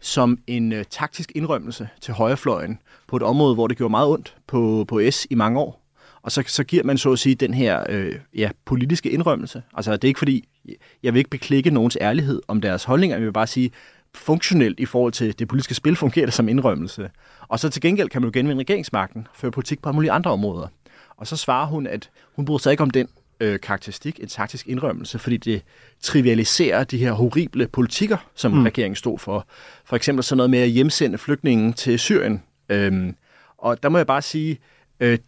[0.00, 2.78] som en øh, taktisk indrømmelse til højrefløjen
[3.08, 5.82] på et område, hvor det gjorde meget ondt på, på S i mange år.
[6.22, 9.62] Og så, så giver man så at sige den her øh, ja, politiske indrømmelse.
[9.74, 10.48] Altså det er ikke fordi,
[11.02, 13.70] jeg vil ikke beklikke nogens ærlighed om deres holdninger, jeg vil bare sige,
[14.16, 17.10] funktionelt i forhold til det politiske spil fungerer det som indrømmelse.
[17.48, 20.68] Og så til gengæld kan man jo genvinde regeringsmagten, føre politik på mulige andre områder.
[21.16, 23.08] Og så svarer hun, at hun bryder sig ikke om den
[23.40, 25.62] øh, karakteristik, en taktisk indrømmelse, fordi det
[26.00, 28.62] trivialiserer de her horrible politikker, som mm.
[28.62, 29.46] regeringen stod for.
[29.84, 32.42] For eksempel sådan noget med at hjemsende flygtningen til Syrien.
[32.68, 33.16] Øhm,
[33.58, 34.58] og der må jeg bare sige,
[35.00, 35.18] øh,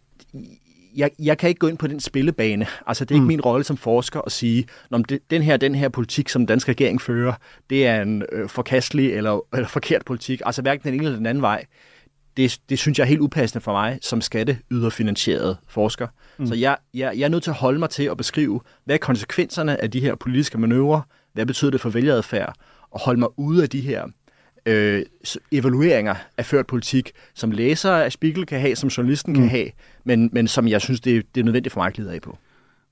[0.95, 2.67] jeg, jeg kan ikke gå ind på den spillebane.
[2.87, 3.27] Altså, det er ikke mm.
[3.27, 6.47] min rolle som forsker at sige, om det, den her den her politik, som den
[6.47, 7.33] danske regering fører,
[7.69, 10.41] det er en øh, forkastelig eller, eller forkert politik.
[10.45, 11.65] Altså, hverken den ene eller den anden vej.
[12.37, 16.07] Det, det synes jeg er helt upassende for mig som skatteyderfinansieret forsker.
[16.37, 16.47] Mm.
[16.47, 18.99] Så jeg, jeg, jeg er nødt til at holde mig til at beskrive, hvad er
[18.99, 21.01] konsekvenserne af de her politiske manøvrer,
[21.33, 22.53] hvad betyder det for vælgeradfærd,
[22.91, 24.05] og holde mig ude af de her
[24.65, 25.01] øh,
[25.51, 29.39] evalueringer af ført politik, som læser af Spiegel kan have, som journalisten mm.
[29.39, 29.69] kan have,
[30.03, 32.37] men, men som jeg synes, det, det er nødvendigt for mig at glide af på.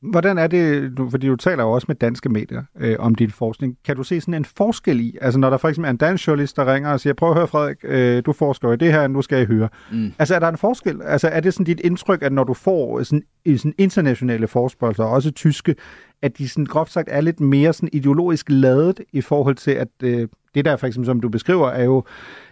[0.01, 3.77] Hvordan er det, fordi du taler jo også med danske medier øh, om din forskning.
[3.85, 6.27] Kan du se sådan en forskel i, altså når der for eksempel er en dansk
[6.27, 9.07] journalist, der ringer og siger, prøv at høre Frederik, øh, du forsker i det her,
[9.07, 9.69] nu skal jeg høre.
[9.91, 10.13] Mm.
[10.19, 11.01] Altså er der en forskel?
[11.01, 15.31] Altså er det sådan dit indtryk, at når du får sådan, sådan internationale forspørgelser, også
[15.31, 15.75] tyske,
[16.21, 19.87] at de sådan groft sagt er lidt mere sådan ideologisk ladet i forhold til, at
[20.03, 22.03] øh, det der for eksempel, som du beskriver, er jo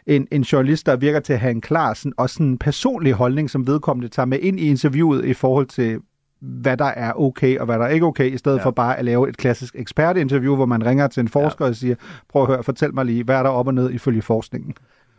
[0.07, 3.49] en, en journalist, der virker til at have en klar sådan, også sådan personlig holdning,
[3.49, 5.99] som vedkommende tager med ind i interviewet i forhold til,
[6.39, 8.63] hvad der er okay og hvad der er ikke okay, i stedet ja.
[8.63, 11.69] for bare at lave et klassisk ekspertinterview, hvor man ringer til en forsker ja.
[11.69, 11.95] og siger,
[12.29, 14.73] prøv at høre, fortæl mig lige, hvad er der op og ned ifølge forskningen?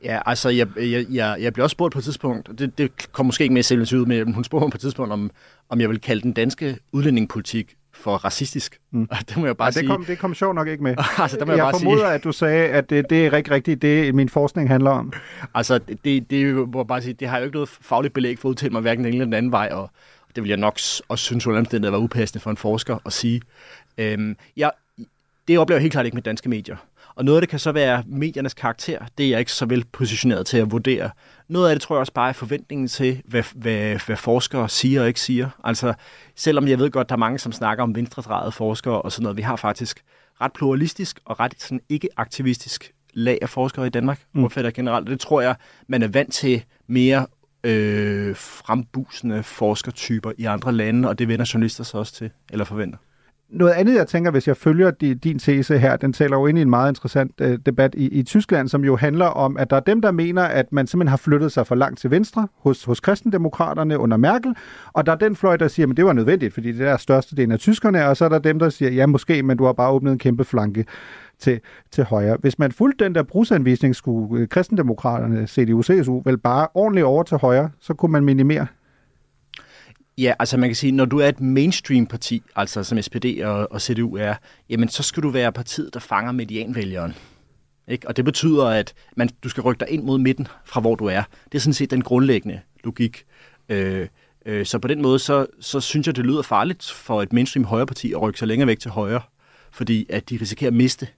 [0.04, 3.12] Ja, altså, jeg, jeg, jeg, jeg blev også spurgt på et tidspunkt, og det, det
[3.12, 5.30] kom måske ikke med selv ud med, men hun spurgte mig på et tidspunkt, om,
[5.68, 8.80] om jeg vil kalde den danske udlændingepolitik for racistisk.
[8.90, 9.08] Mm.
[9.10, 9.88] Og det må jeg bare ja, det.
[9.88, 10.96] Kom, det kom sjovt nok ikke med.
[11.18, 12.12] altså, der må jeg, jeg bare formoder, sige.
[12.12, 15.12] at du sagde, at det, det er rigtig rigtigt, det min forskning handler om.
[15.54, 18.48] Altså, det, det, må jeg bare sige, det har jo ikke noget fagligt belæg for
[18.48, 19.90] at udtale mig hverken den ene eller den anden vej, og
[20.36, 20.78] det vil jeg nok
[21.08, 23.42] også synes, at det var upassende for en forsker at sige.
[23.98, 24.70] Øhm, jeg,
[25.48, 26.76] det oplever jeg helt klart ikke med danske medier.
[27.14, 28.98] Og noget af det kan så være mediernes karakter.
[29.18, 31.10] Det er jeg ikke så vel positioneret til at vurdere.
[31.48, 35.00] Noget af det tror jeg også bare er forventningen til, hvad, hvad, hvad forskere siger
[35.00, 35.50] og ikke siger.
[35.64, 35.94] Altså,
[36.36, 39.36] selvom jeg ved godt, der er mange, som snakker om venstredrejede forskere og sådan noget,
[39.36, 40.04] vi har faktisk
[40.40, 44.48] ret pluralistisk og ret sådan ikke-aktivistisk lag af forskere i Danmark, mm.
[44.74, 45.06] generelt.
[45.06, 47.26] Det tror jeg, man er vant til mere
[47.64, 52.98] øh, frembusende forskertyper i andre lande, og det vender journalister så også til, eller forventer.
[53.50, 56.62] Noget andet, jeg tænker, hvis jeg følger din tese her, den taler jo ind i
[56.62, 59.80] en meget interessant øh, debat i, i Tyskland, som jo handler om, at der er
[59.80, 63.00] dem, der mener, at man simpelthen har flyttet sig for langt til venstre hos, hos
[63.00, 64.54] kristendemokraterne under Merkel,
[64.92, 67.36] og der er den fløj, der siger, at det var nødvendigt, fordi det er største
[67.36, 69.72] del af tyskerne, og så er der dem, der siger, ja måske, men du har
[69.72, 70.84] bare åbnet en kæmpe flanke
[71.38, 72.36] til, til højre.
[72.40, 77.36] Hvis man fulgte den der brugsanvisning, skulle øh, kristendemokraterne, CDU-CSU, vel bare ordentligt over til
[77.36, 78.66] højre, så kunne man minimere
[80.18, 83.82] Ja, altså man kan sige, når du er et mainstream-parti, altså som SPD og, og
[83.82, 84.34] CDU er,
[84.68, 87.14] jamen så skal du være partiet, der fanger medianvælgeren.
[87.88, 88.08] Ikke?
[88.08, 91.06] Og det betyder, at man, du skal rykke dig ind mod midten fra hvor du
[91.06, 91.22] er.
[91.44, 93.24] Det er sådan set den grundlæggende logik.
[93.68, 94.08] Øh,
[94.46, 97.64] øh, så på den måde, så, så synes jeg, det lyder farligt for et mainstream
[97.64, 99.20] højreparti at rykke sig længere væk til højre,
[99.70, 101.08] fordi at de risikerer at miste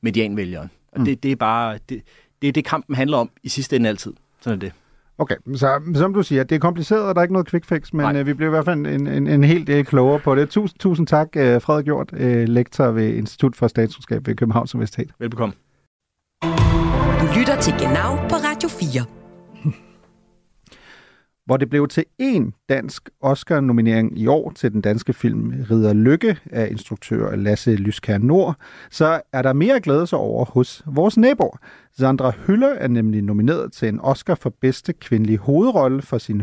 [0.00, 0.70] medianvælgeren.
[0.92, 1.04] Og mm.
[1.04, 2.02] det, det er bare, det,
[2.42, 4.12] det er det, kampen handler om i sidste ende altid.
[4.40, 4.72] Sådan er det.
[5.20, 7.92] Okay, så som du siger, det er kompliceret, og der er ikke noget quick fix,
[7.92, 10.50] men øh, vi bliver i hvert fald en, en, en helt del klogere på det.
[10.50, 15.10] Tusind, tusind tak, øh, Frederik Hjort, øh, lektor ved Institut for Statskundskab ved Københavns Universitet.
[15.18, 15.54] Velbekomme.
[17.20, 19.27] Du lytter til Genau på Radio 4
[21.48, 26.38] hvor det blev til en dansk Oscar-nominering i år til den danske film Ridder Lykke
[26.52, 28.56] af instruktør Lasse Lyskær Nord,
[28.90, 31.56] så er der mere at glæde sig over hos vores naboer.
[31.98, 36.42] Sandra Hyller er nemlig nomineret til en Oscar for bedste kvindelige hovedrolle for sin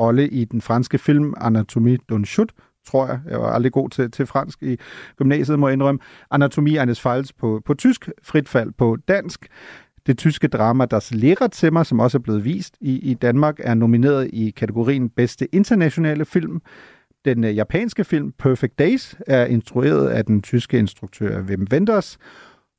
[0.00, 2.52] rolle i den franske film Anatomie d'un Chut,
[2.86, 3.20] tror jeg.
[3.30, 4.76] Jeg var aldrig god til, til fransk i
[5.16, 5.98] gymnasiet, må jeg indrømme.
[6.30, 9.46] Anatomie eines Falls på, på tysk, frit fald på dansk.
[10.06, 14.30] Det tyske drama Das Lehrerzimmer, som også er blevet vist i, i Danmark, er nomineret
[14.32, 16.60] i kategorien bedste internationale film.
[17.24, 22.18] Den øh, japanske film Perfect Days er instrueret af den tyske instruktør Wim Wenders.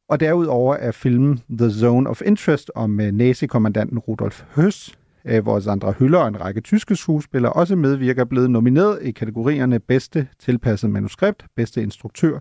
[0.10, 5.44] Og derudover er filmen The Zone of Interest om øh, uh, nazikommandanten Rudolf Høss, øh,
[5.44, 10.28] hvor Sandra Hyller og en række tyske skuespillere også medvirker, blevet nomineret i kategorierne bedste
[10.40, 12.40] tilpasset manuskript, bedste instruktør,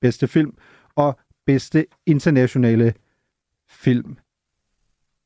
[0.00, 0.54] bedste film
[0.96, 2.94] og bedste internationale
[3.84, 4.16] film.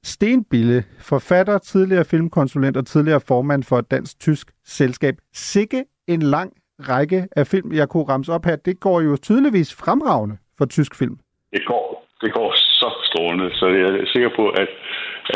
[0.03, 5.15] Stenbille, forfatter, tidligere filmkonsulent og tidligere formand for et dansk-tysk selskab.
[5.33, 8.57] Sikke en lang række af film, jeg kunne ramse op her.
[8.57, 11.17] Det går jo tydeligvis fremragende for tysk film.
[11.53, 14.69] Det går, det går så strålende, så jeg er sikker på, at,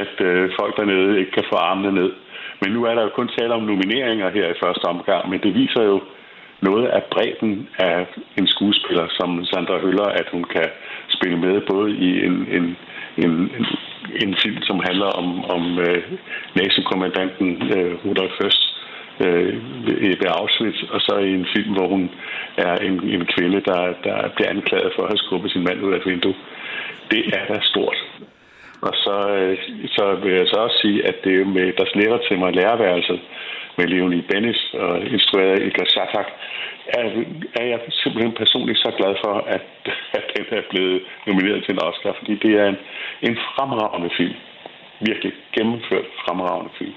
[0.03, 2.11] at øh, folk dernede ikke kan få armene ned.
[2.61, 5.55] Men nu er der jo kun tale om nomineringer her i første omgang, men det
[5.55, 6.01] viser jo
[6.63, 8.07] noget af bredden af
[8.39, 10.69] en skuespiller som Sandra Høller, at hun kan
[11.09, 12.77] spille med både i en, en
[13.17, 13.67] en, en,
[14.23, 16.03] en film, som handler om, om øh,
[16.55, 18.63] nazikommandanten øh, Rudolf Høst
[19.25, 19.55] øh,
[20.21, 22.11] ved Auschwitz, og så i en film, hvor hun
[22.57, 25.93] er en, en kvinde, der, der bliver anklaget for at have skubbet sin mand ud
[25.93, 26.35] af et vindue.
[27.11, 27.99] Det er da stort.
[28.81, 29.59] Og så, øh,
[29.97, 33.21] så vil jeg så også sige, at det er med Der slætter til mig læreværelset,
[33.81, 36.29] med Leonie Bennis og instrueret af Igor Shatak,
[36.99, 37.05] er,
[37.61, 39.67] er jeg simpelthen personligt så glad for, at,
[40.19, 42.79] at den er blevet nomineret til en Oscar, fordi det er en,
[43.29, 44.37] en fremragende film.
[45.09, 46.97] Virkelig gennemført fremragende film.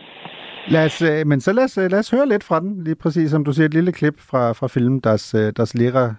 [0.75, 2.99] Lad os, øh, men så lad os, øh, lad os høre lidt fra den, lige
[3.03, 6.09] præcis som du siger, et lille klip fra, fra filmen Das, øh, das Lehrer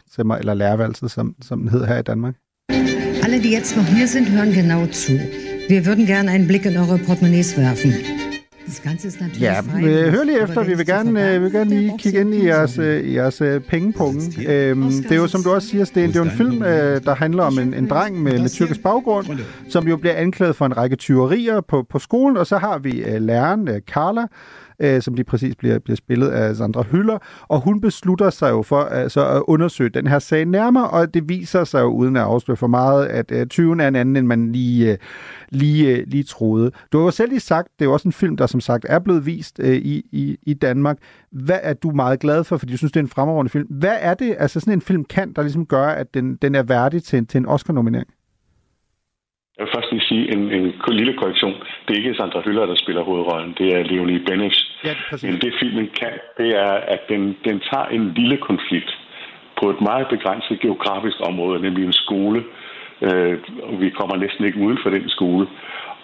[0.40, 2.34] eller Lærerværelset, som, som den hedder her i Danmark.
[3.24, 5.12] Alle, die jetzt noch hier sind, hören genau zu.
[5.68, 7.92] Wir würden gerne einen Blick in eure Portemonnaies werfen.
[9.40, 10.62] Ja, øh, hør lige efter.
[10.64, 14.38] Vi vil gerne, øh, vil gerne lige kigge ind i jeres, øh, jeres øh, pengepunkt.
[14.48, 17.04] Øhm, det er jo, som du også siger, Sten, det er jo en film, øh,
[17.04, 19.26] der handler om en, en dreng med, med tyrkisk baggrund,
[19.68, 23.02] som jo bliver anklaget for en række tyverier på, på skolen, og så har vi
[23.02, 24.26] øh, læreren, øh, Carla,
[24.84, 27.18] øh, som lige præcis bliver, bliver spillet af Sandra Hyller,
[27.48, 31.28] og hun beslutter sig jo for altså, at undersøge den her sag nærmere, og det
[31.28, 34.26] viser sig jo, uden at afsløre for meget, at øh, tyven er en anden, end
[34.26, 34.98] man lige, øh,
[35.50, 36.70] lige, øh, lige troede.
[36.92, 38.86] Du har jo selv lige sagt, det er jo også en film, der som sagt
[38.88, 40.98] er blevet vist øh, i, i, i Danmark.
[41.32, 43.66] Hvad er du meget glad for, fordi du synes, det er en fremragende film?
[43.70, 46.62] Hvad er det, altså sådan en film kan, der ligesom gør, at den, den er
[46.62, 48.08] værdig til, til en Oscar-nominering?
[49.56, 51.54] Jeg vil først lige sige en, en lille korrektion.
[51.84, 53.54] Det er ikke Sandra Hyller, der spiller hovedrollen.
[53.58, 54.56] Det er Leonie Bennett.
[54.84, 55.30] Ja, præcis.
[55.30, 58.90] Men det filmen kan, det er, at den, den tager en lille konflikt
[59.60, 62.44] på et meget begrænset geografisk område, nemlig en skole.
[63.02, 63.38] Øh,
[63.80, 65.46] vi kommer næsten ikke uden for den skole.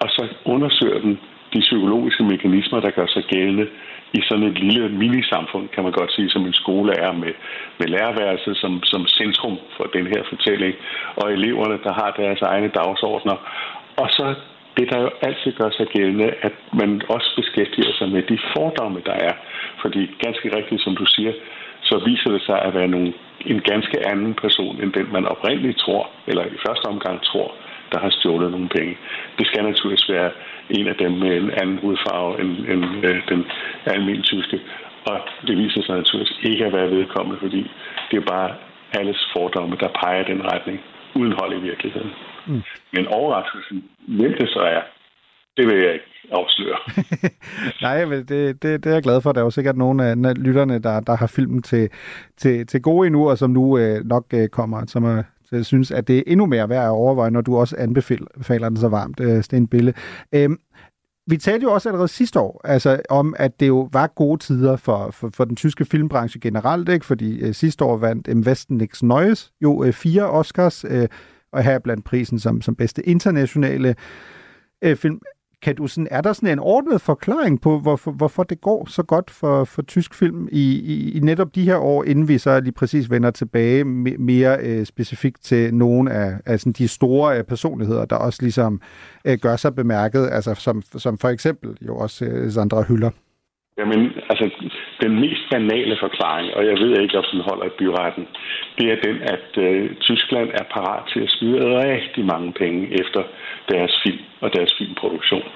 [0.02, 1.20] Og så undersøger den
[1.54, 3.66] de psykologiske mekanismer, der gør sig gældende
[4.12, 7.32] i sådan et lille minisamfund, kan man godt sige, som en skole er med,
[7.78, 10.74] med lærerværelset som, som centrum for den her fortælling,
[11.16, 13.36] og eleverne, der har deres egne dagsordner.
[13.96, 14.34] Og så
[14.76, 19.00] det, der jo altid gør sig gældende, at man også beskæftiger sig med de fordomme,
[19.06, 19.34] der er.
[19.82, 21.32] Fordi ganske rigtigt, som du siger,
[21.82, 23.12] så viser det sig at være nogle,
[23.46, 27.54] en ganske anden person, end den man oprindeligt tror, eller i første omgang tror,
[27.92, 28.94] der har stjålet nogle penge.
[29.38, 30.30] Det skal naturligvis være
[30.70, 33.44] en af dem med en anden hudfarve end, end øh, den
[33.86, 34.60] almindelige tyske.
[35.10, 37.70] Og det viser sig naturligvis ikke at være vedkommende, fordi
[38.10, 38.50] det er bare
[38.98, 40.80] alles fordomme, der peger den retning,
[41.14, 42.10] uden hold i virkeligheden.
[42.46, 42.62] Mm.
[42.92, 44.82] Men overraskelsen, hvem det så er,
[45.56, 46.78] det vil jeg ikke afsløre.
[47.86, 49.32] Nej, men det, det, det er jeg glad for.
[49.32, 51.88] Der er jo sikkert nogle af lytterne, der, der har filmen til,
[52.36, 55.64] til, til gode endnu, og som nu øh, nok øh, kommer, som er, så jeg
[55.64, 58.88] synes, at det er endnu mere værd at overveje, når du også anbefaler den så
[58.88, 59.94] varmt, øh, Sten Bille.
[60.34, 60.58] Øhm,
[61.26, 64.76] vi talte jo også allerede sidste år altså, om, at det jo var gode tider
[64.76, 67.06] for, for, for den tyske filmbranche generelt, ikke?
[67.06, 68.40] fordi øh, sidste år vandt M.
[68.40, 71.08] Westen Nix Neues jo øh, fire Oscars, øh,
[71.52, 73.94] og her blandt prisen som, som bedste internationale
[74.82, 75.20] øh, film.
[75.62, 79.02] Kan du sådan, er der sådan en ordnet forklaring på, hvorfor, hvorfor det går så
[79.02, 82.60] godt for, for tysk film i, i, i netop de her år, inden vi så
[82.60, 87.44] lige præcis vender tilbage mere øh, specifikt til nogle af, af sådan de store øh,
[87.44, 88.80] personligheder, der også ligesom
[89.24, 93.10] øh, gør sig bemærket, altså som, som for eksempel jo også øh, Sandra Hyller?
[93.80, 94.00] Jamen,
[94.30, 94.46] altså,
[95.02, 98.24] den mest banale forklaring, og jeg ved ikke, om den holder i byretten,
[98.78, 103.22] det er den, at øh, Tyskland er parat til at smide rigtig mange penge efter
[103.72, 105.46] deres film og deres filmproduktion.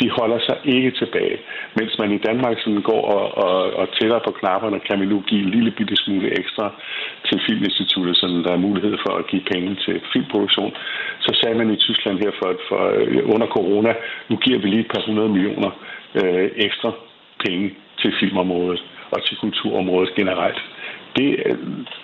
[0.00, 1.38] De holder sig ikke tilbage.
[1.78, 5.22] Mens man i Danmark sådan går og, og, og tæller på knapperne, kan vi nu
[5.26, 6.66] give en lille bitte smule ekstra
[7.28, 10.72] til Filminstituttet, så der er mulighed for at give penge til filmproduktion.
[11.20, 13.92] Så sagde man i Tyskland her for, for øh, under corona,
[14.28, 15.70] nu giver vi lige et par hundrede millioner
[16.14, 16.92] øh, ekstra
[17.46, 20.60] penge til filmområdet og til kulturområdet generelt.
[21.16, 21.28] Det,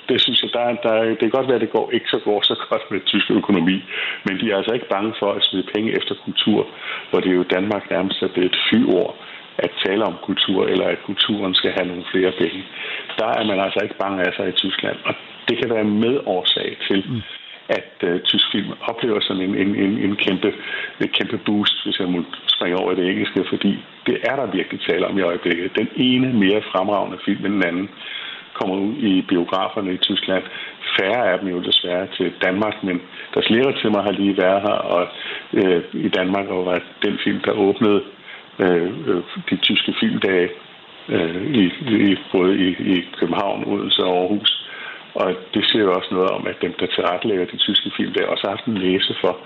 [0.08, 2.40] det synes jeg, der, der, det kan godt være, at det går, ikke så går
[2.42, 3.76] så godt med tysk økonomi,
[4.24, 6.66] men de er altså ikke bange for at smide penge efter kultur,
[7.10, 9.16] hvor det er jo Danmark nærmest er et fyord
[9.58, 12.64] at tale om kultur, eller at kulturen skal have nogle flere penge.
[13.18, 15.14] Der er man altså ikke bange af sig i Tyskland, og
[15.48, 17.22] det kan være medårsag til, mm
[18.02, 20.54] øh, tysk film oplever sådan en, en, en, en kæmpe,
[21.00, 24.46] en kæmpe boost, hvis jeg må springe over i det engelske, fordi det er der
[24.46, 25.78] virkelig tale om i øjeblikket.
[25.78, 27.88] Den ene mere fremragende film end den anden
[28.58, 30.44] kommer ud i biograferne i Tyskland.
[30.98, 33.00] Færre af dem jo desværre til Danmark, men
[33.34, 35.08] der slærer til mig har lige været her, og
[35.52, 38.02] øh, i Danmark og var den film, der åbnede
[38.58, 40.48] øh, øh de tyske filmdage
[41.08, 41.64] øh, i,
[42.10, 44.55] i, både i, i København, Odense og Aarhus.
[45.22, 48.26] Og det siger jo også noget om, at dem, der tilrettelægger de tyske film, der
[48.26, 49.38] også har haft en læse for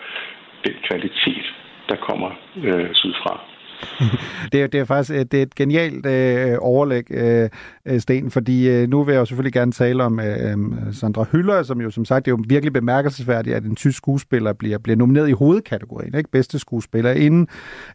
[0.67, 1.47] den kvalitet,
[1.89, 2.31] der kommer
[2.65, 3.35] øh, sydfra.
[4.53, 7.49] det, er, det er faktisk øh, det er et genialt øh, overlæg, øh,
[7.87, 10.59] øh, Sten, fordi øh, nu vil jeg jo selvfølgelig gerne tale om øh, øh
[10.93, 14.53] Sandra Hyller, som jo som sagt det er jo virkelig bemærkelsesværdigt, at en tysk skuespiller
[14.53, 16.31] bliver, bliver nomineret i hovedkategorien, ikke?
[16.31, 17.49] bedste skuespiller inden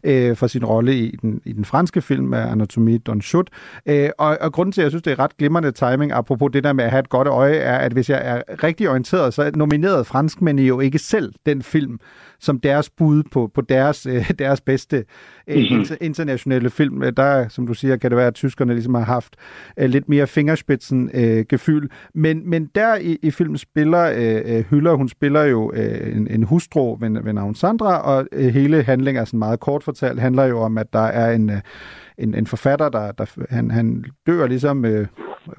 [0.04, 3.50] øh, for sin rolle i den, i den franske film af Anatomie Don Schutt.
[3.86, 6.64] Øh, og, og grunden til, at jeg synes, det er ret glimrende timing, apropos det
[6.64, 9.50] der med at have et godt øje, er, at hvis jeg er rigtig orienteret, så
[9.54, 11.98] nominerede franskmændene jo ikke selv den film,
[12.40, 15.04] som deres bud på, på deres, øh, deres bedste
[15.46, 15.96] øh, mm-hmm.
[16.00, 17.14] internationale film.
[17.14, 19.36] Der, som du siger, kan det være, at tyskerne ligesom har haft
[19.78, 21.90] øh, lidt mere fingerspidsen øh, gefyld.
[22.14, 26.42] Men, men der i, i filmen spiller øh, Hyller, hun spiller jo øh, en, en
[26.42, 30.44] hustru ved, ved navn Sandra, og øh, hele handlingen er sådan meget kort fortalt, handler
[30.44, 31.60] jo om, at der er en, øh,
[32.18, 34.84] en, en forfatter, der, der han, han dør ligesom...
[34.84, 35.06] Øh,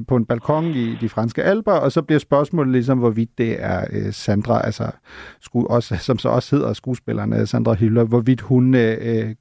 [0.07, 3.85] på en balkon i de franske alber, og så bliver spørgsmålet ligesom, hvorvidt det er
[3.91, 4.91] øh, Sandra, altså,
[5.41, 9.35] sku, også, som så også hedder skuespilleren øh, Sandra Hiller, hvorvidt hun øh, øh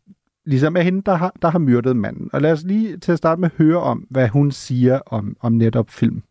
[0.47, 2.31] ligesom er hende, der har, der har myrdet manden.
[2.33, 5.53] Og lad os lige til at starte med høre om, hvad hun siger om, om
[5.53, 6.23] netop film.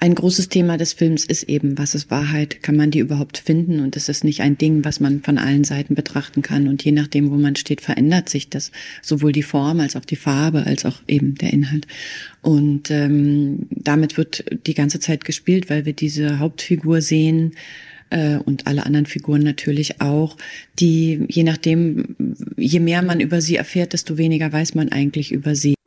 [0.00, 2.62] Ein großes Thema des Films ist eben, was ist Wahrheit?
[2.62, 3.80] Kann man die überhaupt finden?
[3.80, 6.68] Und es ist nicht ein Ding, was man von allen Seiten betrachten kann.
[6.68, 8.70] Und je nachdem, wo man steht, verändert sich das.
[9.02, 11.88] Sowohl die Form als auch die Farbe, als auch eben der Inhalt.
[12.42, 17.54] Und ähm, damit wird die ganze Zeit gespielt, weil wir diese Hauptfigur sehen,
[18.10, 20.36] äh, und alle anderen Figuren natürlich auch,
[20.78, 25.54] die je nachdem, je mehr man über sie erfährt, desto weniger weiß man eigentlich über
[25.54, 25.77] sie.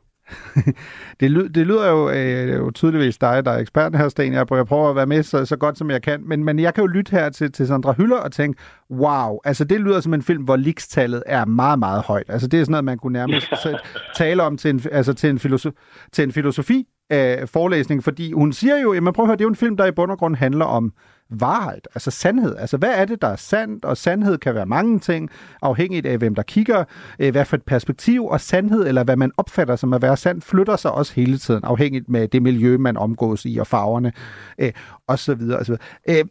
[1.20, 4.32] det, ly, det lyder jo, øh, jo tydeligvis dig, der er eksperten her, Sten.
[4.32, 6.22] Jeg prøver at være med så, så godt, som jeg kan.
[6.24, 9.64] Men, men jeg kan jo lytte her til, til Sandra Hyller og tænke, wow, altså
[9.64, 12.26] det lyder som en film, hvor likstallet er meget, meget højt.
[12.28, 13.52] Altså det er sådan noget, man kunne nærmest
[14.18, 15.76] tale om til en, altså til en, filosofi,
[16.12, 19.44] til en filosofi øh, forelæsning, fordi hun siger jo, jamen prøv at høre, det er
[19.44, 20.92] jo en film, der i bund og grund handler om
[21.40, 22.56] varhed, altså sandhed.
[22.56, 23.84] Altså, hvad er det, der er sandt?
[23.84, 25.30] Og sandhed kan være mange ting,
[25.62, 26.84] afhængigt af, hvem der kigger,
[27.18, 30.44] øh, hvad for et perspektiv, og sandhed, eller hvad man opfatter som at være sandt,
[30.44, 34.12] flytter sig også hele tiden, afhængigt med det miljø, man omgås i, og farverne,
[34.58, 34.72] øh,
[35.08, 36.22] og så videre, og så videre.
[36.22, 36.24] Øh,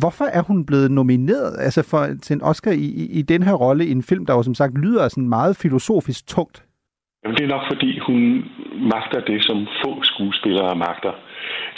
[0.00, 3.52] Hvorfor er hun blevet nomineret altså for, til en Oscar i, i, i den her
[3.52, 6.64] rolle i en film, der jo som sagt lyder sådan meget filosofisk tungt?
[7.22, 8.20] Jamen, det er nok, fordi hun
[8.94, 11.12] magter det, som få skuespillere magter.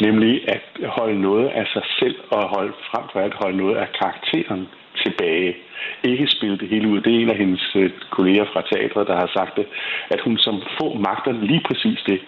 [0.01, 3.88] Nemlig at holde noget af sig selv og holde, frem for alt holde noget af
[4.01, 4.68] karakteren
[5.05, 5.57] tilbage.
[6.05, 7.01] Ikke spille det hele ud.
[7.01, 9.66] Det er en af hendes øh, kolleger fra teatret, der har sagt det,
[10.11, 12.20] at hun som få magter lige præcis det.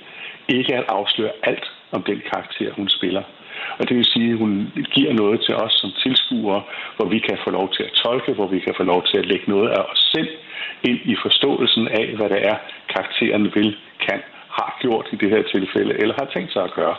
[0.48, 3.22] Ikke at afsløre alt om den karakter, hun spiller.
[3.78, 6.62] Og det vil sige, at hun giver noget til os som tilskuere,
[6.96, 9.26] hvor vi kan få lov til at tolke, hvor vi kan få lov til at
[9.26, 10.28] lægge noget af os selv
[10.82, 12.56] ind i forståelsen af, hvad det er,
[12.94, 14.20] karakteren vil, kan,
[14.58, 16.96] har gjort i det her tilfælde, eller har tænkt sig at gøre.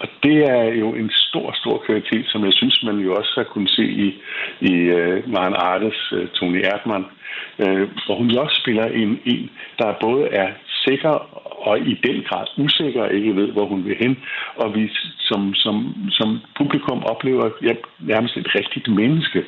[0.00, 3.44] Og det er jo en stor, stor kvalitet, som jeg synes, man jo også har
[3.44, 4.08] kunnet se i,
[4.60, 7.06] i uh, Maren Artes uh, øh, Tony Erdmann,
[7.64, 10.48] uh, hvor hun jo også spiller en, en, der både er
[10.84, 11.14] sikker
[11.68, 14.18] og i den grad usikker, ikke ved, hvor hun vil hen,
[14.56, 19.44] og vi som, som, som publikum oplever ja, nærmest et rigtigt menneske,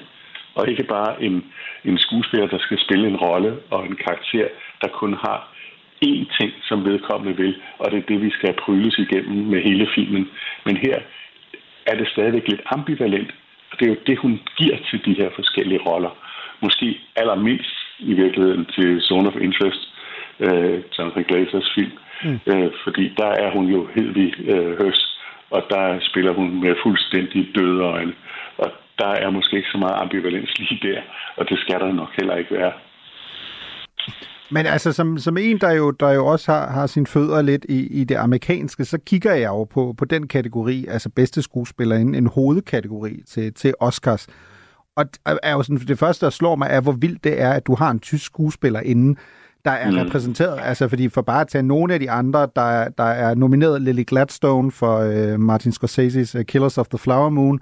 [0.54, 1.44] og ikke bare en,
[1.84, 4.46] en skuespiller, der skal spille en rolle og en karakter,
[4.82, 5.52] der kun har
[6.08, 9.88] én ting, som vedkommende vil, og det er det, vi skal pryles igennem med hele
[9.94, 10.28] filmen.
[10.66, 10.98] Men her
[11.86, 13.30] er det stadigvæk lidt ambivalent,
[13.70, 16.10] og det er jo det, hun giver til de her forskellige roller.
[16.60, 19.82] Måske allermindst i virkeligheden til Zone of Interest,
[20.40, 21.92] øh, Jonathan Glazers film,
[22.24, 22.40] mm.
[22.52, 25.06] øh, fordi der er hun jo helt i øh, høst,
[25.50, 28.14] og der spiller hun med fuldstændig døde øjne.
[28.58, 31.00] Og der er måske ikke så meget ambivalens lige der,
[31.36, 32.72] og det skal der nok heller ikke være.
[34.52, 37.66] Men altså, som, som en, der jo, der jo også har, har sine fødder lidt
[37.68, 41.96] i, i det amerikanske, så kigger jeg jo på, på den kategori, altså bedste skuespiller,
[41.96, 44.26] en, en hovedkategori til, til Oscars.
[44.96, 45.04] Og
[45.42, 47.74] er jo sådan, det første, der slår mig, er, hvor vildt det er, at du
[47.74, 49.16] har en tysk skuespiller inden,
[49.64, 49.96] der er mm.
[49.96, 50.58] repræsenteret.
[50.62, 54.04] Altså, fordi for bare at tage nogle af de andre, der, der er nomineret Lily
[54.06, 57.60] Gladstone for uh, Martin Scorsese's uh, Killers of the Flower Moon,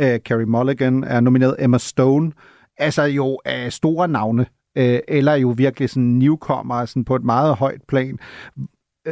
[0.00, 2.32] uh, Carrie Mulligan er nomineret Emma Stone,
[2.78, 4.46] altså jo uh, store navne
[4.80, 8.18] øh, eller jo virkelig sådan newcomer sådan på et meget højt plan.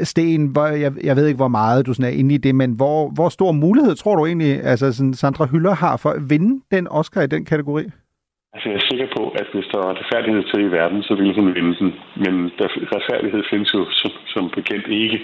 [0.02, 2.70] Sten, hvor, jeg, jeg ved ikke, hvor meget du sådan er inde i det, men
[2.76, 6.62] hvor, hvor stor mulighed tror du egentlig, altså sådan Sandra Hyller har for at vinde
[6.70, 7.84] den Oscar i den kategori?
[8.54, 11.34] Altså, jeg er sikker på, at hvis der var retfærdighed til i verden, så ville
[11.34, 11.90] hun vinde den.
[12.24, 15.18] Men der, retfærdighed findes jo som, som bekendt ikke.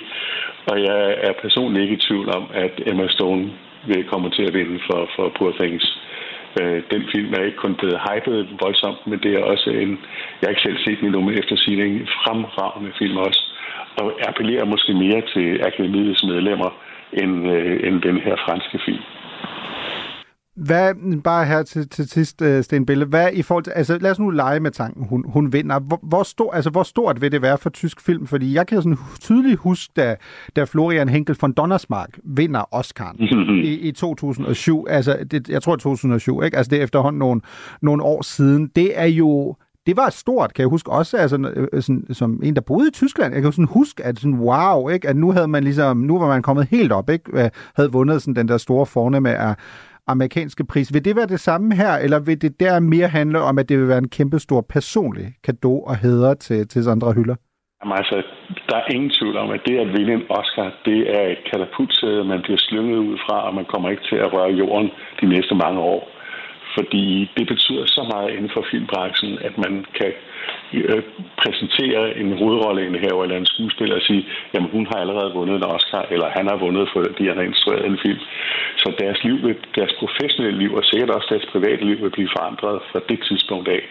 [0.70, 3.45] Og jeg er personligt ikke i tvivl om, at Emma Stone
[3.86, 5.84] vil komme til at vinde for, for Poor Things.
[6.61, 9.91] Øh, den film er ikke kun blevet hypet voldsomt, men det er også en,
[10.39, 13.43] jeg har ikke selv set den endnu, men efter sin en fremragende film også,
[14.01, 16.71] og appellerer måske mere til akademiets medlemmer
[17.13, 19.05] end, øh, end den her franske film.
[20.57, 24.11] Hvad, bare her til, til sidst, øh, Sten Bille, hvad i forhold til, altså lad
[24.11, 25.81] os nu lege med tanken, hun, hun vinder.
[25.81, 28.27] Hvor, hvor, stor, altså, hvor stort vil det være for tysk film?
[28.27, 30.17] Fordi jeg kan sådan tydeligt huske, da,
[30.57, 33.15] da Florian Henkel von Donnersmark vinder Oscar
[33.65, 34.87] i, i 2007.
[34.91, 36.57] Altså, det, jeg tror 2007, ikke?
[36.57, 37.41] Altså det er efterhånden nogle,
[37.83, 38.71] nogle år siden.
[38.77, 42.55] Det er jo, det var stort, kan jeg huske også, altså, øh, sådan, som en,
[42.55, 43.35] der boede i Tyskland.
[43.35, 45.09] Jeg kan sådan huske, at sådan, wow, ikke?
[45.09, 47.51] at nu havde man ligesom, nu var man kommet helt op, ikke?
[47.77, 49.55] havde vundet sådan den der store fornemme af
[50.07, 50.95] amerikanske pris.
[50.95, 53.79] Vil det være det samme her, eller vil det der mere handle om, at det
[53.79, 57.37] vil være en kæmpe stor personlig gave og hæder til, til Sandra Hyller?
[57.81, 58.17] Jamen altså,
[58.69, 62.25] der er ingen tvivl om, at det at vinde en Oscar, det er et katapultsæde,
[62.25, 64.91] man bliver slynget ud fra, og man kommer ikke til at røre jorden
[65.21, 66.14] de næste mange år.
[66.77, 70.12] Fordi det betyder så meget inden for filmbranchen, at man kan
[70.72, 71.03] øh,
[71.43, 76.05] præsentere en hovedrolleindehaver eller en skuespiller og sige, jamen hun har allerede vundet en Oscar,
[76.11, 78.20] eller han har vundet, fordi han har instrueret en film.
[78.77, 79.37] Så deres liv,
[79.79, 83.68] deres professionelle liv, og sikkert også deres private liv, vil blive forandret fra det tidspunkt
[83.68, 83.83] af.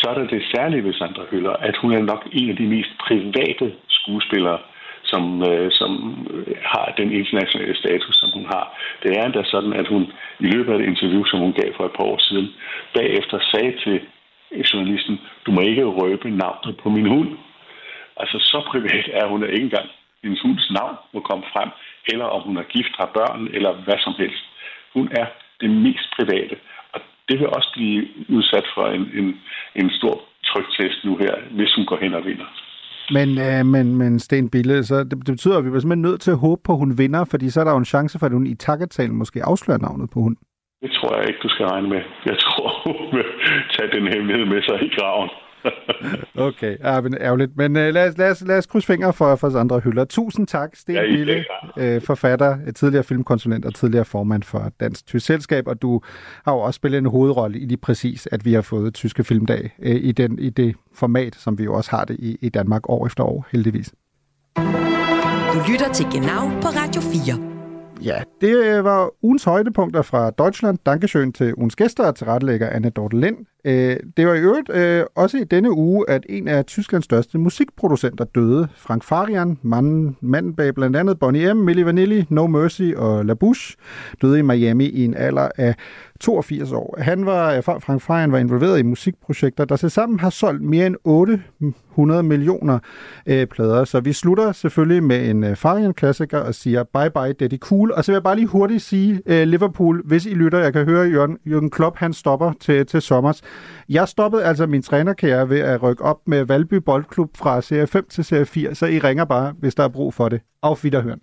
[0.00, 2.66] så er der det særlige ved Sandra Hüller, at hun er nok en af de
[2.74, 4.58] mest private skuespillere,
[5.04, 5.90] som, øh, som
[6.30, 8.64] øh, har den internationale status, som hun har.
[9.02, 10.02] Det er endda sådan, at hun
[10.40, 12.48] i løbet af et interview, som hun gav for et par år siden,
[12.94, 14.00] bagefter sagde til
[14.72, 17.30] journalisten, du må ikke røbe navnet på min hund.
[18.16, 19.88] Altså så privat er hun ikke engang.
[20.22, 21.70] Hendes hunds navn må komme frem,
[22.12, 24.44] eller om hun er gift, har børn, eller hvad som helst.
[24.94, 25.26] Hun er
[25.60, 26.56] det mest private,
[26.92, 29.40] og det vil også blive udsat for en, en,
[29.74, 32.46] en stor trygtest nu her, hvis hun går hen og vinder.
[33.10, 36.20] Men, øh, men, men Sten Bille, så det, det betyder, at vi er simpelthen nødt
[36.20, 38.26] til at håbe på, at hun vinder, fordi så er der jo en chance for,
[38.26, 40.36] at hun i takketalen måske afslører navnet på hun.
[40.82, 42.02] Det tror jeg ikke, du skal regne med.
[42.26, 43.24] Jeg tror, hun vil
[43.74, 45.30] tage den hemmelighed med sig i graven.
[46.48, 47.56] okay, ja, men ærgerligt.
[47.56, 50.04] Men uh, lad, os, lad, os, lad os krydse fingre for, for andre hylder.
[50.04, 51.44] Tusind tak, Sten ja, Bille,
[51.76, 56.00] uh, forfatter, tidligere filmkonsulent og tidligere formand for Dansk Tysk Selskab, og du
[56.44, 59.70] har jo også spillet en hovedrolle i lige præcis, at vi har fået Tyske Filmdag
[59.78, 62.88] uh, i, den, i det format, som vi jo også har det i, i Danmark
[62.88, 63.92] år efter år, heldigvis.
[65.54, 67.54] Du lytter til Genau på Radio 4.
[68.02, 70.78] Ja, det var ugens højdepunkter fra Deutschland.
[70.88, 73.36] Dankeschön til ugens gæster og tilrettelægger Anne Dorte Lind.
[73.64, 77.38] Øh, det var i øvrigt øh, også i denne uge, at en af Tysklands største
[77.38, 78.68] musikproducenter døde.
[78.76, 83.34] Frank Farian, manden, manden bag blandt andet Bonnie M., Milli Vanilli, No Mercy og La
[83.34, 83.76] Bouche,
[84.22, 85.74] døde i Miami i en alder af
[86.20, 86.96] 82 år.
[86.98, 92.22] Han var, Frank Farian var involveret i musikprojekter, der sammen har solgt mere end 800
[92.22, 92.78] millioner
[93.26, 93.84] øh, plader.
[93.84, 97.92] Så vi slutter selvfølgelig med en øh, Farian-klassiker og siger bye bye, det er cool.
[97.92, 100.84] Og så vil jeg bare lige hurtigt sige, øh, Liverpool, hvis I lytter, jeg kan
[100.84, 103.32] høre Jørgen, Jørgen Klopp, han stopper til, til sommer
[103.88, 108.06] jeg stoppede altså min trænerkarriere ved at rykke op med Valby Boldklub fra serie 5
[108.10, 110.40] til serie 4, så I ringer bare, hvis der er brug for det.
[110.62, 111.20] Auf Wiederhören.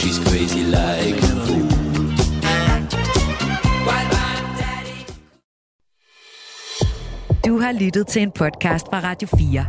[0.00, 1.68] She's crazy like a fool.
[7.46, 9.66] Du har lyttet til en podcast fra Radio 4.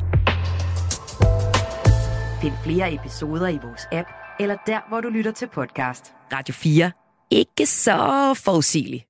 [2.41, 4.07] Find flere episoder i vores app,
[4.39, 6.13] eller der, hvor du lytter til podcast.
[6.33, 6.91] Radio 4.
[7.31, 9.08] Ikke så forudsigeligt.